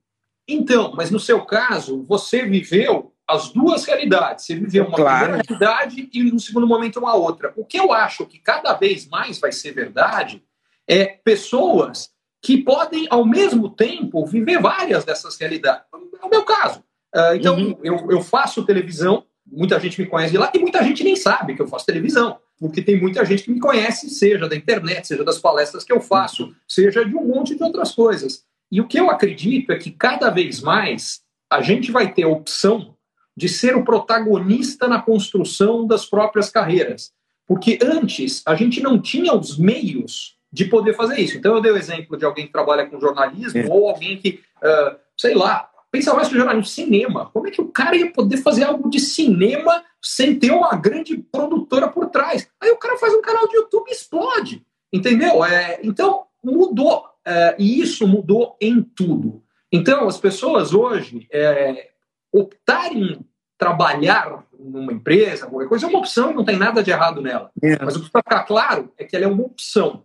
[0.49, 4.45] Então, mas no seu caso, você viveu as duas realidades.
[4.45, 5.25] Você viveu uma claro.
[5.25, 7.53] primeira realidade e, no segundo momento, uma outra.
[7.57, 10.43] O que eu acho que cada vez mais vai ser verdade
[10.87, 12.11] é pessoas
[12.43, 15.85] que podem, ao mesmo tempo, viver várias dessas realidades.
[16.21, 16.81] É o meu caso.
[17.15, 17.79] Uh, então, uhum.
[17.83, 21.55] eu, eu faço televisão, muita gente me conhece de lá, e muita gente nem sabe
[21.55, 25.25] que eu faço televisão porque tem muita gente que me conhece, seja da internet, seja
[25.25, 28.45] das palestras que eu faço, seja de um monte de outras coisas.
[28.71, 32.29] E o que eu acredito é que cada vez mais a gente vai ter a
[32.29, 32.95] opção
[33.37, 37.11] de ser o protagonista na construção das próprias carreiras.
[37.49, 41.37] Porque antes a gente não tinha os meios de poder fazer isso.
[41.37, 43.67] Então eu dei o exemplo de alguém que trabalha com jornalismo é.
[43.69, 47.27] ou alguém que, uh, sei lá, pensa mais que jornalismo, cinema.
[47.27, 51.19] Como é que o cara ia poder fazer algo de cinema sem ter uma grande
[51.19, 52.49] produtora por trás?
[52.61, 54.67] Aí o cara faz um canal de YouTube e explode.
[54.91, 55.45] Entendeu?
[55.45, 57.05] É, então, mudou.
[57.25, 59.45] É, e isso mudou em tudo.
[59.71, 61.91] Então, as pessoas hoje é,
[62.33, 63.21] optarem
[63.59, 67.51] trabalhar numa empresa, qualquer coisa, é uma opção e não tem nada de errado nela.
[67.63, 67.79] É.
[67.85, 70.05] Mas o que precisa ficar claro é que ela é uma opção.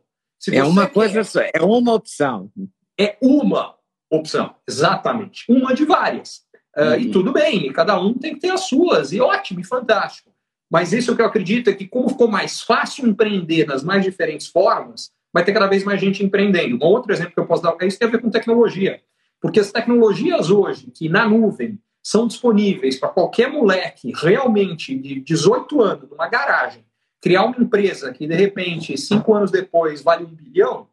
[0.51, 2.51] é uma quer, coisa só, é uma opção.
[2.99, 3.76] É uma
[4.09, 5.43] opção, exatamente.
[5.49, 6.45] Uma de várias.
[6.77, 9.63] Uh, E tudo bem, e cada um tem que ter as suas, e ótimo, e
[9.63, 10.31] fantástico.
[10.69, 14.03] Mas isso o que eu acredito é que, como ficou mais fácil empreender nas mais
[14.03, 16.75] diferentes formas, vai ter cada vez mais gente empreendendo.
[16.75, 19.01] Um outro exemplo que eu posso dar é isso tem a ver com tecnologia.
[19.41, 25.81] Porque as tecnologias hoje, que na nuvem são disponíveis para qualquer moleque realmente de 18
[25.81, 26.85] anos, numa garagem,
[27.21, 30.87] criar uma empresa que, de repente, cinco anos depois vale um bilhão,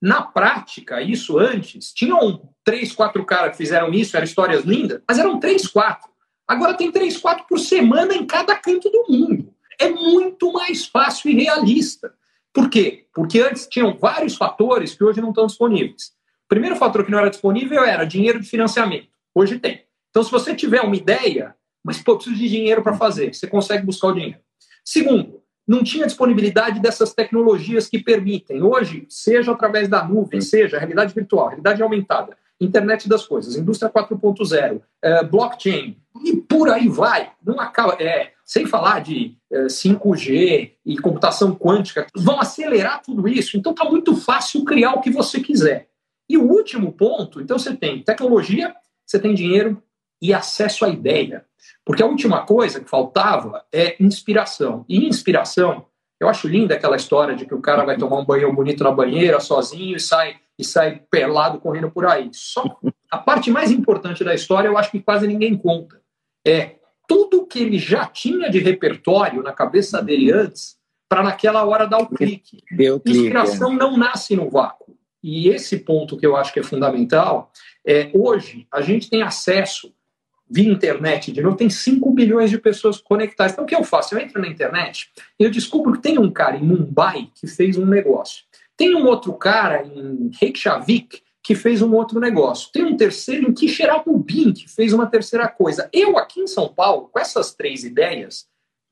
[0.00, 5.18] na prática, isso antes, tinham três, quatro caras que fizeram isso, eram histórias lindas, mas
[5.18, 6.10] eram três, quatro.
[6.46, 9.54] Agora tem três, quatro por semana em cada canto do mundo.
[9.78, 12.12] É muito mais fácil e realista.
[12.52, 13.06] Por quê?
[13.14, 16.12] Porque antes tinham vários fatores que hoje não estão disponíveis.
[16.44, 19.08] O primeiro fator que não era disponível era dinheiro de financiamento.
[19.34, 19.84] Hoje tem.
[20.10, 23.86] Então, se você tiver uma ideia, mas pô, preciso de dinheiro para fazer, você consegue
[23.86, 24.40] buscar o dinheiro.
[24.84, 31.14] Segundo, não tinha disponibilidade dessas tecnologias que permitem, hoje, seja através da nuvem, seja realidade
[31.14, 37.32] virtual, realidade aumentada, internet das coisas, indústria 4.0, é, blockchain, e por aí vai.
[37.44, 43.56] Não acaba, é, sem falar de é, 5G e computação quântica, vão acelerar tudo isso.
[43.56, 45.88] Então está muito fácil criar o que você quiser.
[46.28, 48.74] E o último ponto, então você tem tecnologia,
[49.06, 49.82] você tem dinheiro
[50.22, 51.44] e acesso à ideia.
[51.84, 54.84] Porque a última coisa que faltava é inspiração.
[54.88, 55.86] E inspiração,
[56.20, 58.92] eu acho linda aquela história de que o cara vai tomar um banho bonito na
[58.92, 62.28] banheira, sozinho, e sai, e sai pelado correndo por aí.
[62.32, 62.78] Só
[63.10, 66.00] a parte mais importante da história, eu acho que quase ninguém conta.
[66.46, 66.76] É
[67.08, 70.76] tudo que ele já tinha de repertório na cabeça dele antes,
[71.08, 72.62] para naquela hora dar o clique.
[72.70, 73.76] Deu clique Inspiração é.
[73.76, 74.96] não nasce no vácuo.
[75.22, 77.50] E esse ponto que eu acho que é fundamental
[77.86, 79.92] é hoje a gente tem acesso
[80.50, 83.52] via internet, de novo, tem 5 bilhões de pessoas conectadas.
[83.52, 84.14] Então, o que eu faço?
[84.14, 87.78] Eu entro na internet e eu descubro que tem um cara em Mumbai que fez
[87.78, 88.44] um negócio.
[88.76, 92.70] Tem um outro cara em Reykjavik que fez um outro negócio.
[92.72, 95.88] Tem um terceiro em Quixeramobim que fez uma terceira coisa.
[95.92, 98.46] Eu, aqui em São Paulo, com essas três ideias,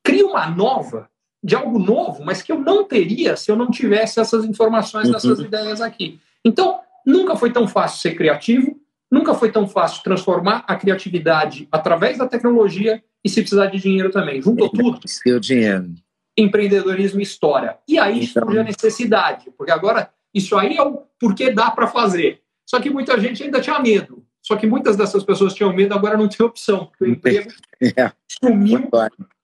[0.05, 1.09] crio uma nova,
[1.42, 5.38] de algo novo, mas que eu não teria se eu não tivesse essas informações dessas
[5.38, 5.44] uhum.
[5.44, 6.21] ideias aqui.
[6.44, 8.79] Então, nunca foi tão fácil ser criativo,
[9.11, 14.11] Nunca foi tão fácil transformar a criatividade através da tecnologia e se precisar de dinheiro
[14.11, 14.42] também.
[14.42, 15.01] Juntou tudo.
[15.07, 15.94] Seu dinheiro.
[16.37, 17.79] Empreendedorismo e história.
[17.88, 18.44] E aí então...
[18.44, 22.42] surge a necessidade, porque agora isso aí é o porquê dá para fazer.
[22.68, 24.25] Só que muita gente ainda tinha medo.
[24.42, 27.51] Só que muitas dessas pessoas tinham medo, agora não tem opção, porque o emprego
[27.83, 28.12] é.
[28.42, 28.88] sumiu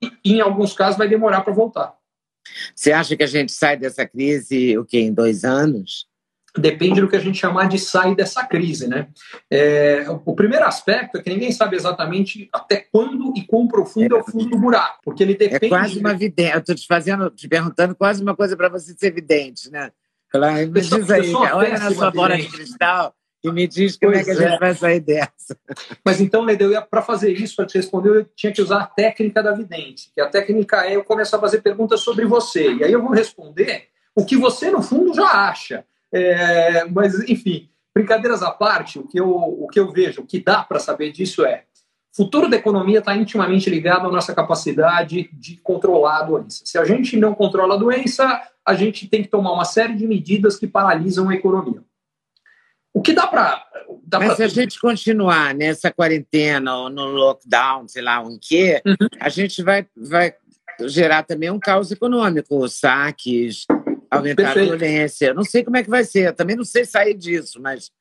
[0.01, 1.95] e, em alguns casos, vai demorar para voltar.
[2.73, 6.07] Você acha que a gente sai dessa crise o quê, em dois anos?
[6.57, 8.87] Depende do que a gente chamar de sair dessa crise.
[8.87, 9.07] Né?
[9.51, 14.19] É, o primeiro aspecto é que ninguém sabe exatamente até quando e quão profundo é,
[14.19, 15.65] é o fundo do buraco, porque ele depende...
[15.65, 18.93] É quase uma vidente, eu estou te fazendo, te perguntando quase uma coisa para você
[18.93, 19.91] ser evidente, né?
[20.29, 24.21] Claro, me diz aí, olha na sua bola de cristal e me diz como pois
[24.21, 24.59] é que a gente é.
[24.59, 25.57] vai sair dessa.
[26.03, 29.41] Mas então, Ledeu, para fazer isso, para te responder, eu tinha que usar a técnica
[29.41, 32.91] da vidente, que a técnica é eu começar a fazer perguntas sobre você, e aí
[32.91, 35.85] eu vou responder o que você, no fundo, já acha.
[36.17, 40.39] É, mas, enfim, brincadeiras à parte, o que eu, o que eu vejo, o que
[40.39, 41.65] dá para saber disso é
[42.13, 46.61] o futuro da economia está intimamente ligado à nossa capacidade de controlar a doença.
[46.63, 50.07] Se a gente não controla a doença, a gente tem que tomar uma série de
[50.07, 51.83] medidas que paralisam a economia.
[52.93, 53.65] O que dá para.
[54.13, 54.35] Mas pra...
[54.37, 59.09] se a gente continuar nessa quarentena ou no lockdown, sei lá, o quê, uhum.
[59.19, 60.33] a gente vai, vai
[60.87, 63.65] gerar também um caos econômico, saques,
[64.17, 64.73] aumentar Perfeito.
[64.73, 65.33] a violência.
[65.33, 67.91] Não sei como é que vai ser, também não sei sair disso, mas.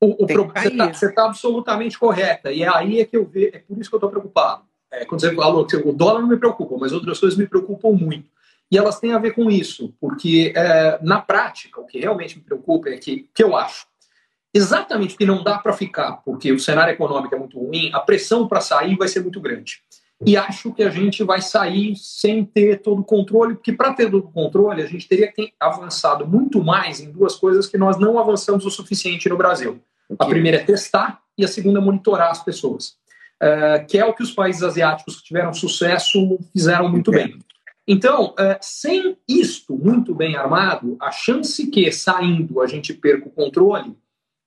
[0.00, 0.46] O, o pro...
[0.46, 2.50] Você está tá absolutamente correta.
[2.50, 4.64] E é aí é que eu vejo, é por isso que eu estou preocupado.
[4.90, 7.92] É, quando você falou que o dólar não me preocupa, mas outras coisas me preocupam
[7.92, 8.28] muito.
[8.70, 12.44] E elas têm a ver com isso, porque é, na prática, o que realmente me
[12.44, 13.86] preocupa é que, que eu acho,
[14.54, 18.46] exatamente porque não dá para ficar, porque o cenário econômico é muito ruim, a pressão
[18.46, 19.82] para sair vai ser muito grande.
[20.26, 24.10] E acho que a gente vai sair sem ter todo o controle, porque para ter
[24.10, 27.78] todo o controle, a gente teria que ter avançado muito mais em duas coisas que
[27.78, 29.80] nós não avançamos o suficiente no Brasil.
[30.18, 32.96] A primeira é testar e a segunda é monitorar as pessoas,
[33.42, 37.38] uh, que é o que os países asiáticos que tiveram sucesso fizeram muito bem.
[37.88, 43.32] Então, uh, sem isto muito bem armado, a chance que saindo a gente perca o
[43.32, 43.96] controle,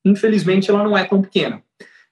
[0.05, 1.63] infelizmente, ela não é tão pequena.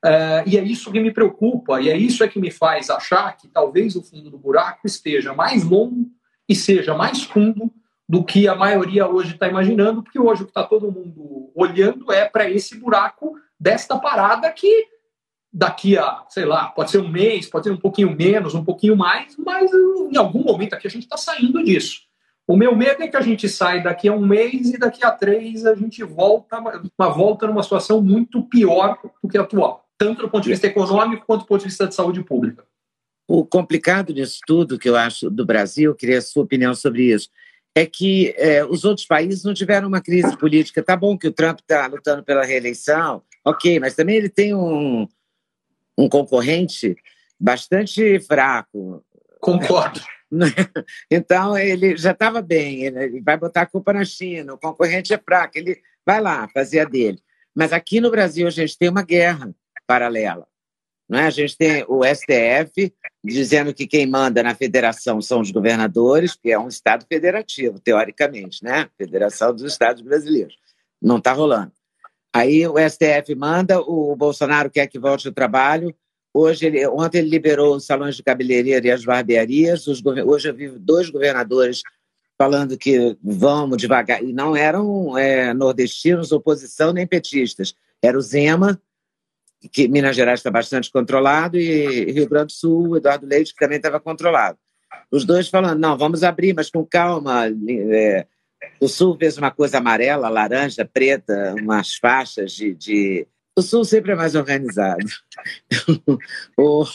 [0.03, 3.37] Uh, e é isso que me preocupa, e é isso é que me faz achar
[3.37, 6.09] que talvez o fundo do buraco esteja mais longo
[6.49, 7.71] e seja mais fundo
[8.09, 12.11] do que a maioria hoje está imaginando, porque hoje o que está todo mundo olhando
[12.11, 14.87] é para esse buraco desta parada que
[15.53, 18.97] daqui a, sei lá, pode ser um mês, pode ser um pouquinho menos, um pouquinho
[18.97, 22.01] mais, mas em algum momento aqui a gente está saindo disso.
[22.47, 25.11] O meu medo é que a gente sai daqui a um mês e daqui a
[25.11, 26.57] três a gente volta,
[26.97, 30.65] uma volta numa situação muito pior do que a atual tanto do ponto de vista
[30.65, 32.65] econômico quanto do ponto de vista de saúde pública.
[33.27, 37.29] O complicado disso tudo, que eu acho, do Brasil, queria a sua opinião sobre isso,
[37.75, 40.81] é que é, os outros países não tiveram uma crise política.
[40.81, 45.07] Tá bom que o Trump está lutando pela reeleição, ok, mas também ele tem um,
[45.95, 46.95] um concorrente
[47.39, 49.05] bastante fraco.
[49.39, 50.01] Concordo.
[51.11, 55.17] Então, ele já estava bem, ele vai botar a culpa na China, o concorrente é
[55.17, 57.19] fraco, ele vai lá fazer a dele.
[57.53, 59.53] Mas aqui no Brasil a gente tem uma guerra
[59.91, 60.47] paralela.
[61.09, 61.25] Não é?
[61.25, 66.49] A gente tem o STF dizendo que quem manda na federação são os governadores, que
[66.49, 68.87] é um Estado federativo, teoricamente, né?
[68.97, 70.55] Federação dos Estados Brasileiros.
[71.01, 71.73] Não está rolando.
[72.33, 75.93] Aí o STF manda, o Bolsonaro quer que volte ao trabalho.
[76.33, 79.87] Hoje ele, ontem ele liberou os salões de cabeleireiro e as barbearias.
[79.87, 81.81] Os, hoje eu vi dois governadores
[82.37, 84.23] falando que vamos devagar.
[84.23, 87.75] E não eram é, nordestinos, oposição nem petistas.
[88.01, 88.81] Era o Zema
[89.69, 93.77] que Minas Gerais está bastante controlado e Rio Grande do Sul, Eduardo Leite, que também
[93.77, 94.57] estava controlado.
[95.11, 97.47] Os dois falando, não, vamos abrir, mas com calma.
[97.47, 98.25] É,
[98.79, 102.73] o Sul fez uma coisa amarela, laranja, preta, umas faixas de.
[102.73, 103.27] de...
[103.55, 105.05] O Sul sempre é mais organizado.
[106.57, 106.85] o,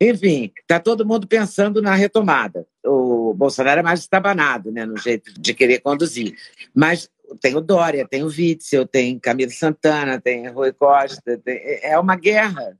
[0.00, 2.64] enfim, está todo mundo pensando na retomada.
[2.86, 6.36] O Bolsonaro é mais estabanado né, no jeito de querer conduzir.
[6.72, 7.10] Mas
[7.40, 12.16] tem o Dória, tem o Witzel, tem Camilo Santana, tem Rui Costa, tem, é uma
[12.16, 12.76] guerra.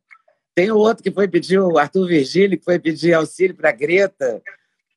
[0.55, 3.73] Tem o outro que foi pedir, o Arthur Virgílio, que foi pedir auxílio para a
[3.73, 4.43] Greta,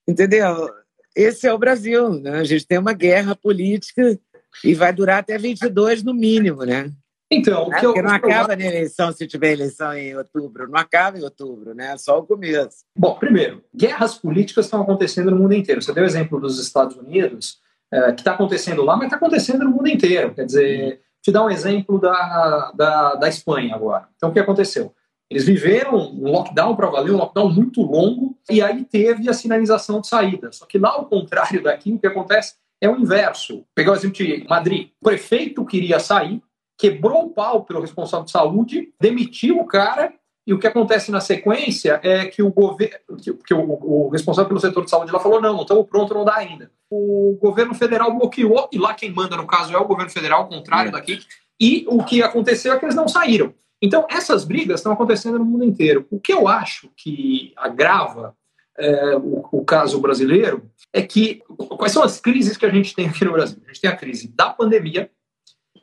[0.07, 0.69] entendeu?
[1.15, 2.39] Esse é o Brasil, né?
[2.39, 4.19] A gente tem uma guerra política
[4.63, 6.91] e vai durar até 22 no mínimo, né?
[7.31, 7.79] Então, né?
[7.79, 11.93] Porque não acaba na eleição se tiver eleição em outubro, não acaba em outubro, né?
[11.93, 12.83] É só o começo.
[12.93, 15.81] Bom, primeiro, guerras políticas estão acontecendo no mundo inteiro.
[15.81, 17.60] Você deu o exemplo dos Estados Unidos,
[17.91, 20.33] é, que está acontecendo lá, mas está acontecendo no mundo inteiro.
[20.33, 24.07] Quer dizer, te dar um exemplo da, da, da Espanha agora.
[24.15, 24.93] Então, o que aconteceu?
[25.29, 30.01] Eles viveram um lockdown para valer, um lockdown muito longo, e aí teve a sinalização
[30.01, 30.51] de saída.
[30.51, 33.63] Só que lá, ao contrário daqui, o que acontece é o inverso.
[33.75, 34.89] Pegar o exemplo de Madrid.
[35.01, 36.41] O prefeito queria sair,
[36.77, 40.13] quebrou o pau pelo responsável de saúde, demitiu o cara
[40.45, 44.47] e o que acontece na sequência é que o governo, que, que o, o, responsável
[44.47, 46.71] pelo setor de saúde lá falou: não, não estamos pronto, não dá ainda.
[46.89, 50.49] O governo federal bloqueou, e lá quem manda no caso é o governo federal, ao
[50.49, 50.91] contrário é.
[50.91, 51.19] daqui,
[51.59, 53.53] e o que aconteceu é que eles não saíram.
[53.81, 56.05] Então, essas brigas estão acontecendo no mundo inteiro.
[56.11, 58.35] O que eu acho que agrava
[58.77, 61.41] é, o, o caso brasileiro é que
[61.77, 63.59] quais são as crises que a gente tem aqui no Brasil?
[63.63, 65.09] A gente tem a crise da pandemia,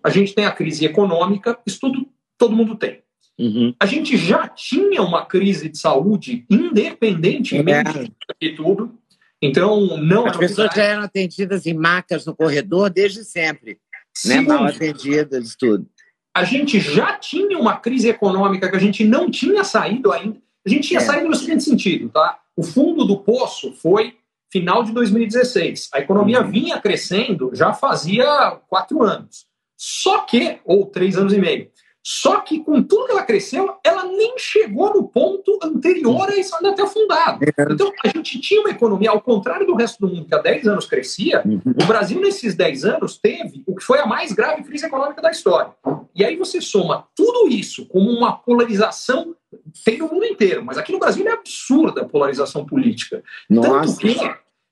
[0.02, 3.02] a gente tem a crise econômica, isso tudo todo mundo tem.
[3.38, 3.74] Uhum.
[3.78, 8.48] A gente já tinha uma crise de saúde, independentemente é.
[8.48, 8.98] de tudo.
[9.40, 10.26] Então, não.
[10.26, 13.78] As pessoas já eram atendidas em macas no corredor desde sempre.
[14.24, 14.40] Né?
[14.40, 15.86] Mal atendidas, tudo.
[16.34, 20.38] A gente já tinha uma crise econômica que a gente não tinha saído ainda.
[20.66, 21.04] A gente tinha é.
[21.04, 22.38] saído no seguinte sentido, tá?
[22.56, 24.16] O fundo do poço foi
[24.50, 25.90] final de 2016.
[25.94, 26.50] A economia uhum.
[26.50, 29.46] vinha crescendo já fazia quatro anos.
[29.76, 31.70] Só que, ou três anos e meio.
[32.10, 36.56] Só que com tudo que ela cresceu, ela nem chegou no ponto anterior a isso
[36.56, 37.44] ainda ter fundado.
[37.70, 40.68] Então, a gente tinha uma economia, ao contrário do resto do mundo, que há 10
[40.68, 44.86] anos crescia, o Brasil, nesses 10 anos, teve o que foi a mais grave crise
[44.86, 45.70] econômica da história.
[46.14, 49.36] E aí você soma tudo isso como uma polarização,
[49.84, 53.22] tem no mundo inteiro, mas aqui no Brasil é absurda a polarização política.
[53.50, 53.68] Nossa.
[53.68, 54.16] Tanto que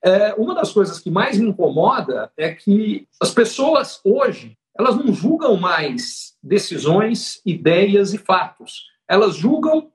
[0.03, 5.13] é, uma das coisas que mais me incomoda é que as pessoas hoje elas não
[5.13, 8.85] julgam mais decisões, ideias e fatos.
[9.09, 9.91] Elas julgam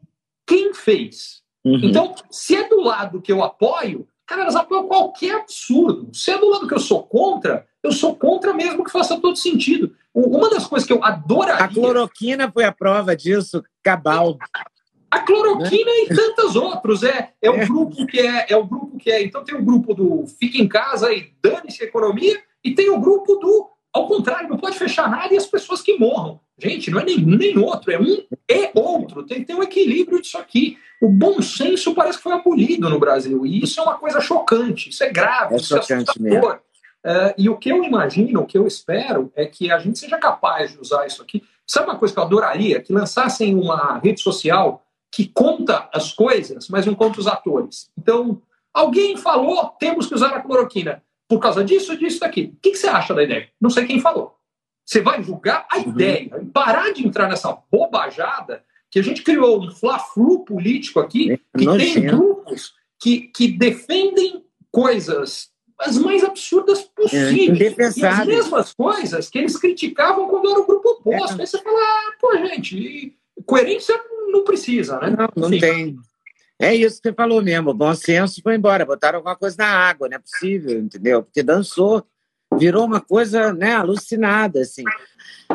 [0.46, 1.42] quem fez.
[1.64, 1.80] Uhum.
[1.84, 6.10] Então, se é do lado que eu apoio, cara, elas apoiam qualquer absurdo.
[6.14, 9.36] Se é do lado que eu sou contra, eu sou contra mesmo que faça todo
[9.36, 9.96] sentido.
[10.14, 11.66] Uma das coisas que eu adoraria.
[11.66, 14.38] A cloroquina foi a prova disso, cabal.
[15.10, 17.04] A cloroquina e tantos outros.
[17.04, 19.24] É, é o grupo que é, é o grupo que é.
[19.24, 23.00] Então tem o grupo do fica em casa e dane-se a economia, e tem o
[23.00, 26.40] grupo do ao contrário, não pode fechar nada e as pessoas que morram.
[26.58, 29.24] Gente, não é nenhum nem outro, é um e outro.
[29.24, 30.78] Tem que ter um equilíbrio disso aqui.
[31.02, 33.46] O bom senso parece que foi abolido no Brasil.
[33.46, 36.60] E isso é uma coisa chocante, isso é grave, É isso é chocante assustador.
[37.04, 40.18] É, e o que eu imagino, o que eu espero, é que a gente seja
[40.18, 41.44] capaz de usar isso aqui.
[41.66, 42.82] Sabe uma coisa que eu adoraria?
[42.82, 47.90] Que lançassem uma rede social que conta as coisas, mas não conta os atores.
[47.98, 48.42] Então,
[48.74, 52.52] alguém falou, temos que usar a cloroquina por causa disso, disso, daqui.
[52.54, 53.48] O que, que você acha da ideia?
[53.62, 54.36] Não sei quem falou.
[54.86, 59.72] Você vai julgar a ideia, parar de entrar nessa bobajada que a gente criou um
[59.72, 67.96] fla-flu político aqui, que tem grupos que, que defendem coisas as mais absurdas É, possíveis.
[67.96, 71.38] e as mesmas coisas que eles criticavam quando era o grupo oposto.
[71.38, 71.42] É.
[71.44, 73.16] Aí você fala, ah, pô, gente,
[73.46, 75.12] coerência não precisa, né?
[75.18, 75.60] Não, não Enfim.
[75.62, 76.00] tem.
[76.62, 77.72] É isso que você falou mesmo.
[77.72, 78.86] O bom senso foi embora.
[78.86, 81.24] Botaram alguma coisa na água, não é possível, entendeu?
[81.24, 82.06] Porque dançou,
[82.56, 84.62] virou uma coisa né, alucinada.
[84.62, 84.84] Assim.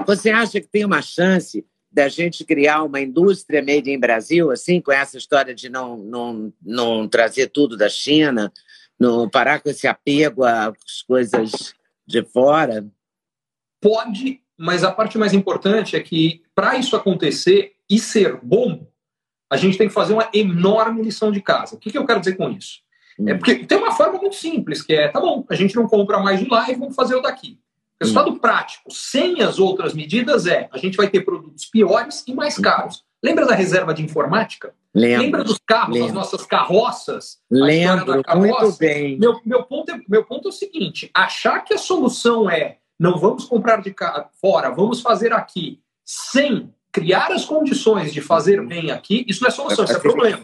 [0.05, 4.81] Você acha que tem uma chance da gente criar uma indústria made in Brasil, assim,
[4.81, 8.53] com essa história de não, não, não trazer tudo da China,
[8.99, 11.73] não parar com esse apego às coisas
[12.05, 12.85] de fora?
[13.81, 18.87] Pode, mas a parte mais importante é que para isso acontecer e ser bom,
[19.51, 21.77] a gente tem que fazer uma enorme lição de casa.
[21.77, 22.81] O que, que eu quero dizer com isso?
[23.27, 23.39] É Hum.
[23.39, 26.39] porque tem uma forma muito simples, que é, tá bom, a gente não compra mais
[26.39, 27.59] de lá e vamos fazer o daqui.
[27.99, 32.35] O resultado prático, sem as outras medidas, é a gente vai ter produtos piores e
[32.35, 33.05] mais caros.
[33.23, 34.75] Lembra da reserva de informática?
[34.95, 36.15] Lembra Lembro, dos carros, das lembro.
[36.15, 37.39] nossas carroças?
[37.51, 38.79] Lembro da muito carroça?
[38.79, 39.19] bem.
[39.19, 43.19] Meu, meu, ponto é, meu ponto é o seguinte: achar que a solução é não
[43.19, 43.95] vamos comprar de
[44.41, 49.51] fora, vamos fazer aqui, sem criar as condições de fazer bem aqui, isso não é
[49.51, 50.41] solução, isso é problema.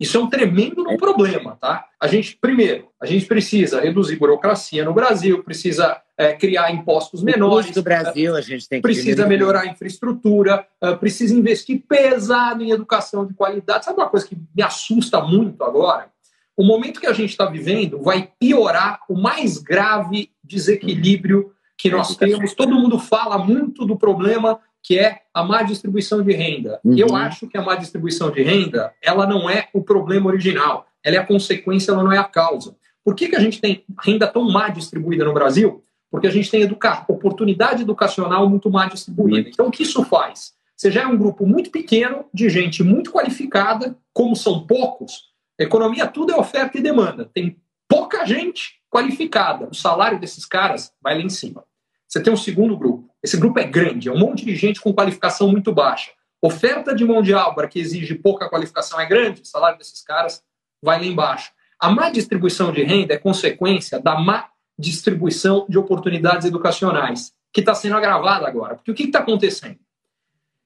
[0.00, 1.86] Isso é um tremendo um problema, tá?
[2.00, 7.70] A gente, primeiro, a gente precisa reduzir burocracia no Brasil, precisa é, criar impostos menores,
[7.70, 12.72] do Brasil, a gente tem que precisa melhorar a infraestrutura, ah, precisa investir pesado em
[12.72, 13.84] educação de qualidade.
[13.84, 16.10] Sabe uma coisa que me assusta muito agora?
[16.56, 22.16] O momento que a gente está vivendo vai piorar o mais grave desequilíbrio que nós
[22.16, 22.52] temos.
[22.54, 26.80] Todo mundo fala muito do problema que é a má distribuição de renda.
[26.84, 26.96] Uhum.
[26.96, 31.16] Eu acho que a má distribuição de renda, ela não é o problema original, ela
[31.16, 32.76] é a consequência, ela não é a causa.
[33.04, 35.82] Por que, que a gente tem renda tão má distribuída no Brasil?
[36.10, 39.48] Porque a gente tem educa oportunidade educacional muito má distribuída.
[39.48, 40.52] Então, o que isso faz?
[40.76, 46.06] Você já é um grupo muito pequeno de gente muito qualificada, como são poucos, economia
[46.06, 47.30] tudo é oferta e demanda.
[47.32, 47.56] Tem
[47.88, 49.68] pouca gente qualificada.
[49.70, 51.64] O salário desses caras vai lá em cima.
[52.08, 53.11] Você tem um segundo grupo.
[53.22, 56.10] Esse grupo é grande, é um monte de gente com qualificação muito baixa.
[56.40, 60.42] Oferta de mão de obra que exige pouca qualificação é grande, o salário desses caras
[60.82, 61.52] vai lá embaixo.
[61.78, 64.48] A má distribuição de renda é consequência da má
[64.78, 68.74] distribuição de oportunidades educacionais, que está sendo agravada agora.
[68.74, 69.78] Porque o que está acontecendo?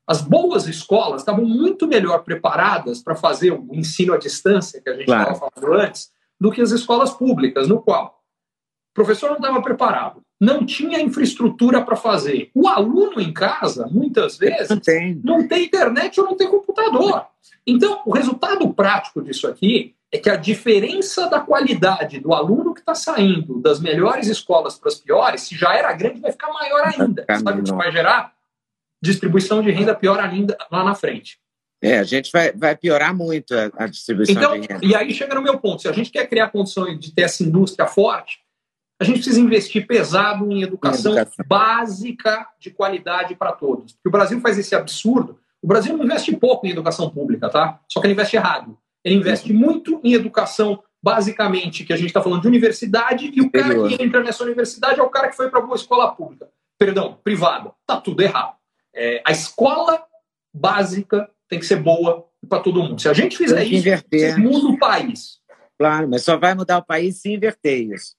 [0.06, 4.92] As boas escolas estavam muito melhor preparadas para fazer o ensino à distância, que a
[4.92, 5.52] gente estava Claro.
[5.54, 8.22] falando antes, do que as escolas públicas, no qual
[8.90, 12.50] o professor não estava preparado, não tinha infraestrutura para fazer.
[12.54, 15.20] O aluno em casa, muitas vezes, Não tem.
[15.24, 17.26] não tem internet ou não tem computador.
[17.66, 22.80] Então, o resultado prático disso aqui é que a diferença da qualidade do aluno que
[22.80, 26.86] está saindo das melhores escolas para as piores, se já era grande, vai ficar maior
[26.86, 27.24] ainda.
[27.42, 28.32] Sabe o que vai gerar?
[29.02, 31.38] Distribuição de renda pior ainda lá na frente.
[31.82, 34.84] É, a gente vai, vai piorar muito a, a distribuição Então, de renda.
[34.84, 35.82] e aí chega no meu ponto.
[35.82, 38.38] Se a gente quer criar condições de ter essa indústria forte,
[38.98, 41.44] a gente precisa investir pesado em educação, educação.
[41.46, 43.92] básica de qualidade para todos.
[43.92, 45.38] Porque o Brasil faz esse absurdo.
[45.62, 47.80] O Brasil não investe pouco em educação pública, tá?
[47.90, 48.78] Só que ele investe errado.
[49.04, 53.50] Ele investe muito em educação, basicamente, que a gente está falando de universidade, e o
[53.50, 53.88] cara Superior.
[53.88, 56.48] que entra nessa universidade é o cara que foi para boa escola pública.
[56.78, 57.72] perdão, privada.
[57.80, 58.56] Está tudo errado.
[58.94, 60.02] É, a escola
[60.52, 63.00] básica tem que ser boa para todo mundo.
[63.00, 65.38] Se a gente fizer isso, muda o país.
[65.78, 68.14] Claro, mas só vai mudar o país se inverter isso.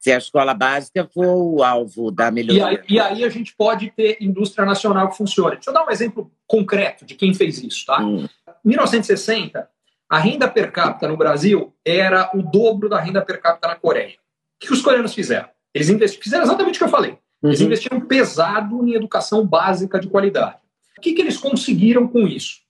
[0.00, 2.62] Se a escola básica for o alvo da melhoria.
[2.62, 5.56] E aí, e aí, a gente pode ter indústria nacional que funcione.
[5.56, 7.86] Deixa eu dar um exemplo concreto de quem fez isso.
[7.86, 8.02] Tá?
[8.02, 8.28] Em
[8.64, 9.68] 1960,
[10.08, 14.14] a renda per capita no Brasil era o dobro da renda per capita na Coreia.
[14.62, 15.48] O que os coreanos fizeram?
[15.74, 17.18] Eles investiram, fizeram exatamente o que eu falei.
[17.42, 17.66] Eles uhum.
[17.66, 20.56] investiram pesado em educação básica de qualidade.
[20.96, 22.60] O que, que eles conseguiram com isso?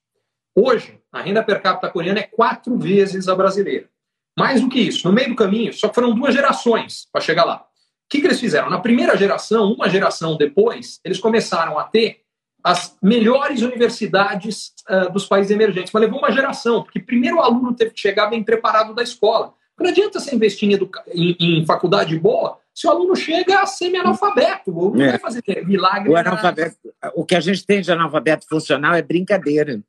[0.57, 3.89] Hoje, a renda per capita coreana é quatro vezes a brasileira.
[4.37, 7.45] Mais do que isso, no meio do caminho, só que foram duas gerações para chegar
[7.45, 7.57] lá.
[7.57, 8.68] O que, que eles fizeram?
[8.68, 12.24] Na primeira geração, uma geração depois, eles começaram a ter
[12.62, 15.93] as melhores universidades uh, dos países emergentes.
[15.93, 19.53] Mas levou uma geração, porque primeiro o aluno teve que chegar bem preparado da escola.
[19.78, 24.72] Não adianta você investir em, em, em faculdade boa se o aluno chega semi-analfabeto.
[24.72, 25.11] Não é.
[25.11, 26.11] vai fazer milagre.
[26.11, 26.76] O, analfabeto,
[27.14, 29.80] o que a gente tem de analfabeto funcional é brincadeira.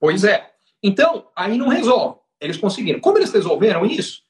[0.00, 0.50] Pois é.
[0.82, 2.23] Então, aí não resolve.
[2.44, 3.00] Eles conseguiram.
[3.00, 4.22] Como eles resolveram isso?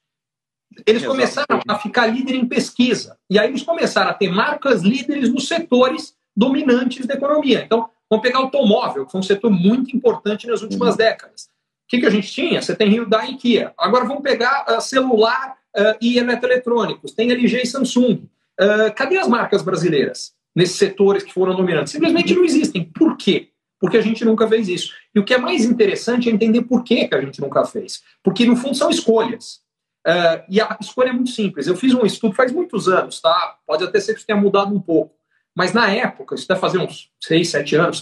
[0.86, 1.20] Eles Resolve.
[1.20, 3.16] começaram a ficar líder em pesquisa.
[3.30, 7.62] E aí eles começaram a ter marcas líderes nos setores dominantes da economia.
[7.64, 10.96] Então, vamos pegar o automóvel, que foi um setor muito importante nas últimas uhum.
[10.96, 11.44] décadas.
[11.44, 12.60] O que, que a gente tinha?
[12.60, 13.72] Você tem Hyundai e Kia.
[13.78, 17.12] Agora vamos pegar uh, celular uh, e eletroeletrônicos.
[17.12, 18.28] Tem LG e Samsung.
[18.60, 21.92] Uh, cadê as marcas brasileiras nesses setores que foram dominantes?
[21.92, 22.84] Simplesmente não existem.
[22.84, 23.50] Por quê?
[23.80, 24.92] Porque a gente nunca fez isso.
[25.14, 28.02] E o que é mais interessante é entender por que, que a gente nunca fez.
[28.22, 29.64] Porque, no fundo, são escolhas.
[30.06, 31.66] Uh, e a escolha é muito simples.
[31.66, 33.56] Eu fiz um estudo faz muitos anos, tá?
[33.66, 35.14] Pode até ser que isso tenha mudado um pouco.
[35.56, 38.00] Mas na época, isso deve fazer uns seis, sete anos,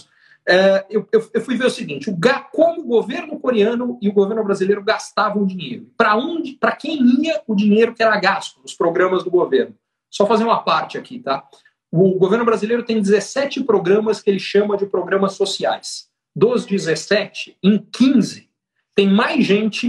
[0.49, 2.17] uh, eu, eu, eu, fui ver o seguinte: o,
[2.51, 5.89] como o governo coreano e o governo brasileiro gastavam dinheiro.
[5.95, 9.75] Para onde, para quem ia o dinheiro que era gasto nos programas do governo.
[10.09, 11.47] Só fazer uma parte aqui, tá?
[11.95, 16.07] O governo brasileiro tem 17 programas que ele chama de programas sociais.
[16.35, 18.49] Dos 17, em 15,
[18.95, 19.85] tem mais gente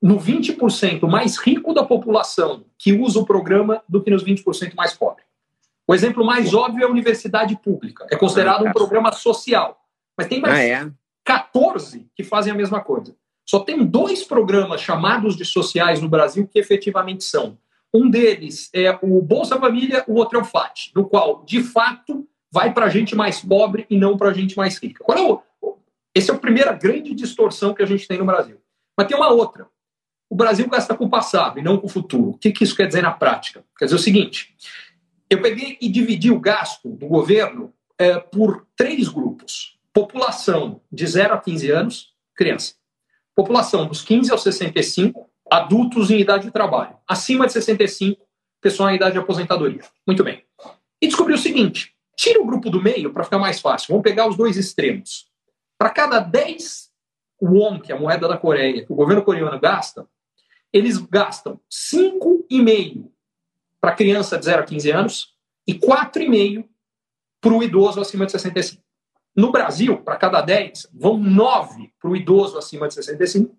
[0.00, 4.94] no 20% mais rico da população que usa o programa do que nos 20% mais
[4.94, 5.26] pobres.
[5.84, 8.06] O exemplo mais óbvio é a universidade pública.
[8.08, 9.80] É considerado um programa social.
[10.16, 10.92] Mas tem mais ah, é?
[11.24, 13.16] 14 que fazem a mesma coisa.
[13.44, 17.58] Só tem dois programas chamados de sociais no Brasil que efetivamente são.
[17.92, 22.28] Um deles é o Bolsa Família, o outro é o FAT, no qual, de fato,
[22.50, 25.02] vai para a gente mais pobre e não para a gente mais rica.
[25.02, 25.42] Qual é o,
[26.14, 28.60] esse é a primeira grande distorção que a gente tem no Brasil.
[28.96, 29.68] Mas tem uma outra.
[30.28, 32.30] O Brasil gasta com o passado e não com o futuro.
[32.30, 33.64] O que, que isso quer dizer na prática?
[33.78, 34.54] Quer dizer o seguinte:
[35.30, 41.34] eu peguei e dividi o gasto do governo é, por três grupos: população de 0
[41.34, 42.74] a 15 anos, criança.
[43.34, 46.96] População dos 15 aos 65, adultos em idade de trabalho.
[47.06, 48.20] Acima de 65,
[48.60, 49.80] pessoal em idade de aposentadoria.
[50.06, 50.44] Muito bem.
[51.00, 53.88] E descobri o seguinte: tira o grupo do meio para ficar mais fácil.
[53.90, 55.28] Vamos pegar os dois extremos.
[55.78, 56.88] Para cada 10
[57.40, 60.06] won, que é a moeda da Coreia, que o governo coreano gasta,
[60.72, 63.10] eles gastam 5,5
[63.80, 65.34] para criança de 0 a 15 anos
[65.66, 66.68] e 4,5
[67.40, 68.82] para o idoso acima de 65.
[69.36, 73.56] No Brasil, para cada 10, vão 9 para o idoso acima de 65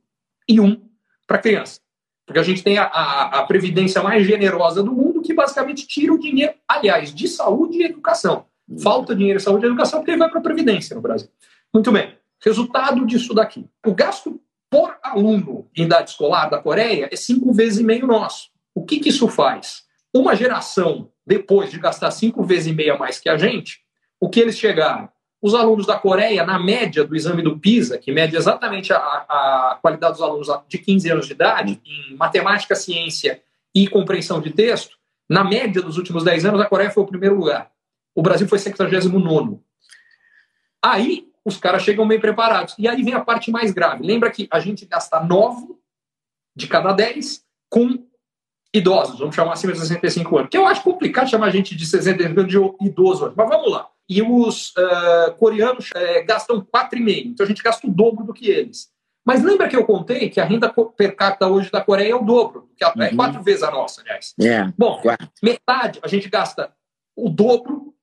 [0.48, 0.89] e 1
[1.30, 1.80] para criança.
[2.25, 6.11] Porque a gente tem a, a, a, previdência mais generosa do mundo, que basicamente tira
[6.11, 8.45] o dinheiro, aliás, de saúde e educação.
[8.82, 11.30] Falta dinheiro saúde e educação porque ele vai para a previdência no Brasil.
[11.71, 12.17] Muito bem.
[12.43, 13.67] Resultado disso daqui.
[13.86, 18.49] O gasto por aluno em idade escolar da Coreia é cinco vezes e meio nosso.
[18.73, 19.84] O que, que isso faz?
[20.13, 23.82] Uma geração depois de gastar cinco vezes e meia mais que a gente,
[24.19, 25.09] o que eles chegaram?
[25.42, 29.80] Os alunos da Coreia, na média do exame do PISA, que mede exatamente a, a
[29.82, 33.42] qualidade dos alunos de 15 anos de idade, em matemática, ciência
[33.74, 34.98] e compreensão de texto,
[35.30, 37.72] na média dos últimos 10 anos, a Coreia foi o primeiro lugar.
[38.16, 39.60] O Brasil foi 79.
[40.82, 42.76] Aí, os caras chegam bem preparados.
[42.78, 44.06] E aí vem a parte mais grave.
[44.06, 45.76] Lembra que a gente gasta 9
[46.56, 48.04] de cada 10 com
[48.74, 50.50] idosos, vamos chamar acima de 65 anos.
[50.50, 53.90] Que eu acho complicado chamar gente de 65 anos de idoso, mas vamos lá.
[54.10, 58.49] E os uh, coreanos uh, gastam 4,5, então a gente gasta o dobro do que
[58.49, 58.89] eles.
[59.24, 62.24] Mas lembra que eu contei que a renda per capita hoje da Coreia é o
[62.24, 63.16] dobro, que é uhum.
[63.16, 64.34] quatro vezes a nossa, aliás.
[64.39, 64.74] Yeah.
[64.76, 64.99] Bom,
[65.43, 66.74] metade a gente gasta
[67.16, 67.93] o dobro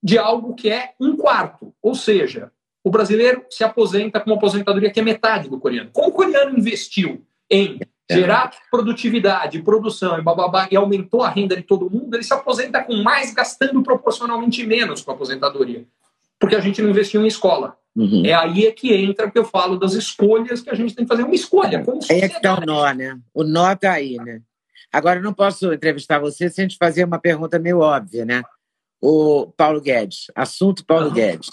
[0.00, 1.74] de algo que é um quarto.
[1.82, 2.52] Ou seja,
[2.84, 5.90] o brasileiro se aposenta com uma aposentadoria que é metade do coreano.
[5.92, 8.14] Como o coreano investiu em é.
[8.14, 12.82] gerar produtividade, produção e bababá, e aumentou a renda de todo mundo, ele se aposenta
[12.82, 15.84] com mais, gastando proporcionalmente menos com a aposentadoria.
[16.38, 17.76] Porque a gente não investiu em escola.
[17.96, 18.24] Uhum.
[18.24, 21.08] É aí é que entra que eu falo das escolhas que a gente tem que
[21.08, 21.24] fazer.
[21.24, 21.82] Uma escolha.
[21.82, 23.18] Como é que está o nó, né?
[23.34, 24.40] O nó está aí, né?
[24.92, 28.42] Agora, eu não posso entrevistar você sem te fazer uma pergunta meio óbvia, né?
[29.00, 31.50] o Paulo Guedes, assunto Paulo Guedes.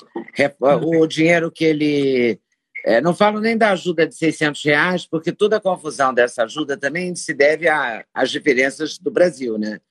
[0.83, 2.39] O dinheiro que ele.
[2.87, 6.77] É, não falo nem da ajuda de 600 reais, porque toda a confusão dessa ajuda
[6.77, 7.65] também se deve
[8.13, 9.81] às diferenças do Brasil, né?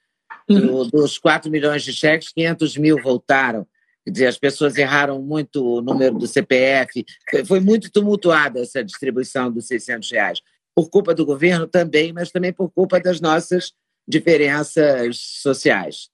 [0.48, 3.66] Do, dos 4 milhões de cheques, 500 mil voltaram.
[4.04, 7.04] Quer dizer, as pessoas erraram muito o número do CPF.
[7.28, 10.40] Foi, foi muito tumultuada essa distribuição dos 600 reais.
[10.72, 13.72] Por culpa do governo também, mas também por culpa das nossas
[14.06, 16.10] diferenças sociais.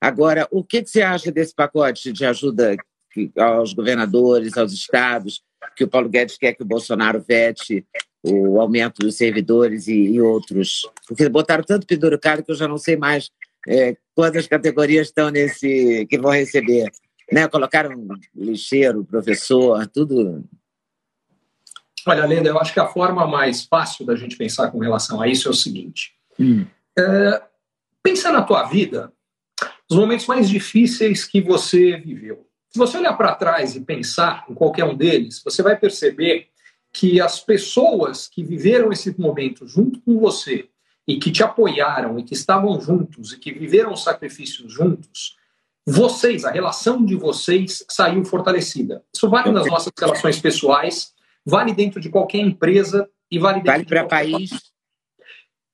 [0.00, 2.74] Agora, o que, que você acha desse pacote de ajuda
[3.38, 5.40] aos governadores, aos estados,
[5.74, 7.86] que o Paulo Guedes quer que o Bolsonaro vete
[8.22, 10.88] o aumento dos servidores e, e outros?
[11.06, 13.30] Porque botaram tanto pendurucado que eu já não sei mais
[13.66, 16.90] é, quantas categorias estão nesse que vão receber.
[17.32, 17.48] Né?
[17.48, 20.44] Colocaram lixeiro, professor, tudo.
[22.06, 25.26] Olha, Lenda, eu acho que a forma mais fácil da gente pensar com relação a
[25.26, 26.14] isso é o seguinte.
[26.38, 26.64] Hum.
[26.96, 27.42] É,
[28.02, 29.12] pensa na tua vida
[29.90, 32.45] os momentos mais difíceis que você viveu.
[32.76, 36.48] Se você olhar para trás e pensar em qualquer um deles, você vai perceber
[36.92, 40.68] que as pessoas que viveram esse momento junto com você
[41.08, 45.38] e que te apoiaram e que estavam juntos e que viveram os sacrifícios juntos,
[45.86, 49.02] vocês, a relação de vocês saiu fortalecida.
[49.10, 51.14] Isso vale nas nossas relações pessoais,
[51.46, 54.50] vale dentro de qualquer empresa e vale dentro vale para país.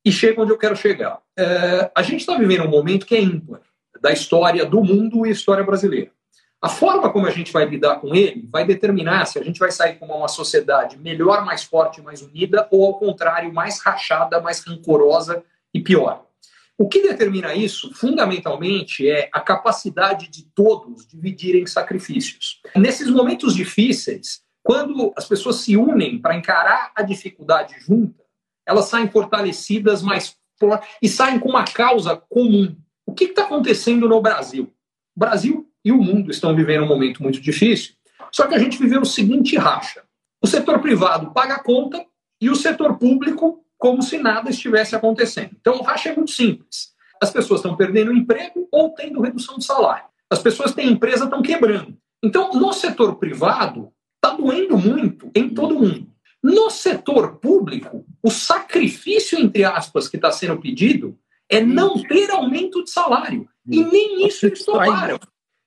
[0.04, 1.20] E chega onde eu quero chegar.
[1.36, 3.60] É, a gente está vivendo um momento que é ímpar
[4.00, 6.12] da história do mundo e história brasileira.
[6.62, 9.72] A forma como a gente vai lidar com ele vai determinar se a gente vai
[9.72, 14.60] sair como uma sociedade melhor, mais forte, mais unida, ou ao contrário, mais rachada, mais
[14.60, 15.42] rancorosa
[15.74, 16.24] e pior.
[16.78, 22.60] O que determina isso, fundamentalmente, é a capacidade de todos dividirem sacrifícios.
[22.76, 28.22] Nesses momentos difíceis, quando as pessoas se unem para encarar a dificuldade junta,
[28.64, 30.36] elas saem fortalecidas mais
[31.02, 32.76] e saem com uma causa comum.
[33.04, 34.72] O que está acontecendo no Brasil?
[35.16, 37.94] O Brasil e o mundo estão vivendo um momento muito difícil,
[38.30, 40.02] só que a gente viveu o seguinte racha.
[40.42, 42.04] O setor privado paga a conta
[42.40, 45.50] e o setor público como se nada estivesse acontecendo.
[45.60, 46.92] Então, o racha é muito simples.
[47.20, 50.04] As pessoas estão perdendo emprego ou tendo redução de salário.
[50.30, 51.96] As pessoas têm empresa, estão quebrando.
[52.22, 56.08] Então, no setor privado, está doendo muito em todo mundo.
[56.42, 61.18] No setor público, o sacrifício, entre aspas, que está sendo pedido
[61.48, 63.48] é não ter aumento de salário.
[63.68, 65.18] E nem isso eles tomaram.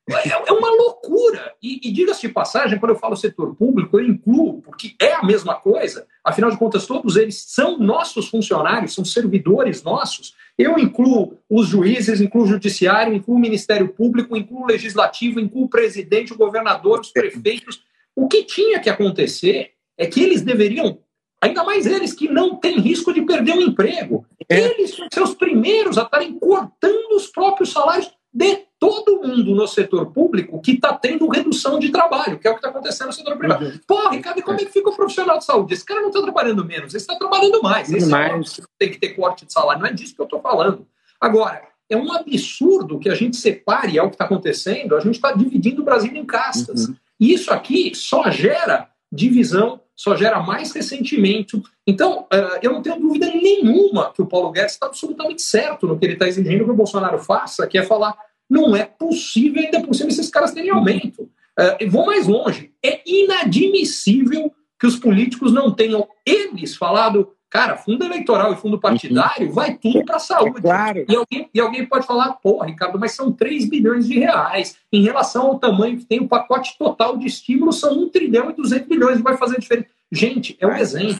[0.07, 1.53] É, é uma loucura.
[1.61, 5.23] E, e diga-se de passagem, quando eu falo setor público, eu incluo, porque é a
[5.23, 10.35] mesma coisa, afinal de contas, todos eles são nossos funcionários, são servidores nossos.
[10.57, 15.65] Eu incluo os juízes, incluo o judiciário, incluo o Ministério Público, incluo o legislativo, incluo
[15.65, 17.81] o presidente, o governador, os prefeitos.
[18.15, 20.99] O que tinha que acontecer é que eles deveriam
[21.41, 24.25] Ainda mais eles que não têm risco de perder o emprego.
[24.49, 24.59] É.
[24.61, 30.07] Eles são os primeiros a estarem cortando os próprios salários de todo mundo no setor
[30.11, 33.37] público que está tendo redução de trabalho, que é o que está acontecendo no setor
[33.37, 33.65] privado.
[33.65, 33.79] Uhum.
[33.87, 35.73] Pô, Ricardo, como é que fica o profissional de saúde?
[35.73, 37.89] Esse cara não está trabalhando menos, ele está trabalhando mais.
[37.89, 38.59] Esse mais.
[38.59, 40.85] É tem que ter corte de salário, não é disso que eu estou falando.
[41.19, 45.15] Agora, é um absurdo que a gente separe, é o que está acontecendo, a gente
[45.15, 46.89] está dividindo o Brasil em castas.
[46.89, 46.95] Uhum.
[47.17, 51.63] E isso aqui só gera divisão só gera mais ressentimento.
[51.87, 55.97] Então, eh, eu não tenho dúvida nenhuma que o Paulo Guedes está absolutamente certo no
[55.97, 58.15] que ele está exigindo que o Bolsonaro faça, que é falar:
[58.49, 61.29] não é possível, ainda por cima, esses caras terem aumento.
[61.57, 67.31] Eh, vou mais longe: é inadmissível que os políticos não tenham, eles, falado.
[67.55, 70.61] Cara, fundo eleitoral e fundo partidário vai tudo para a saúde.
[70.61, 71.05] Claro.
[71.07, 74.77] E, alguém, e alguém pode falar, pô, Ricardo, mas são 3 bilhões de reais.
[74.91, 78.53] Em relação ao tamanho que tem o pacote total de estímulos, são 1 trilhão e
[78.53, 79.21] 200 bilhões.
[79.21, 79.87] Vai fazer diferença.
[80.11, 81.17] Gente, é um exemplo.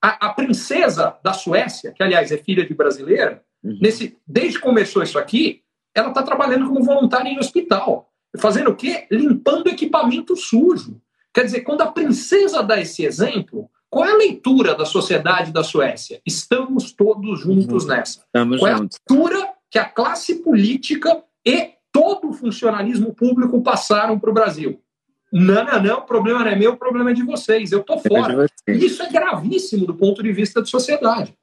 [0.00, 3.76] A, a, princesa da Suécia, que aliás é filha de brasileira, uhum.
[3.82, 5.62] nesse, desde que começou isso aqui,
[5.92, 8.08] ela está trabalhando como voluntária em hospital.
[8.38, 9.08] Fazendo o quê?
[9.10, 11.00] Limpando equipamento sujo.
[11.34, 15.62] Quer dizer, quando a princesa dá esse exemplo, qual é a leitura da sociedade da
[15.62, 16.20] Suécia?
[16.26, 17.90] Estamos todos juntos uhum.
[17.90, 18.20] nessa.
[18.20, 24.18] Estamos Qual é a leitura que a classe política e todo o funcionalismo público passaram
[24.18, 24.82] para o Brasil?
[25.32, 27.72] Não, não, não, o problema não é meu, o problema é de vocês.
[27.72, 28.46] Eu estou fora.
[28.66, 31.36] É Isso é gravíssimo do ponto de vista de sociedade.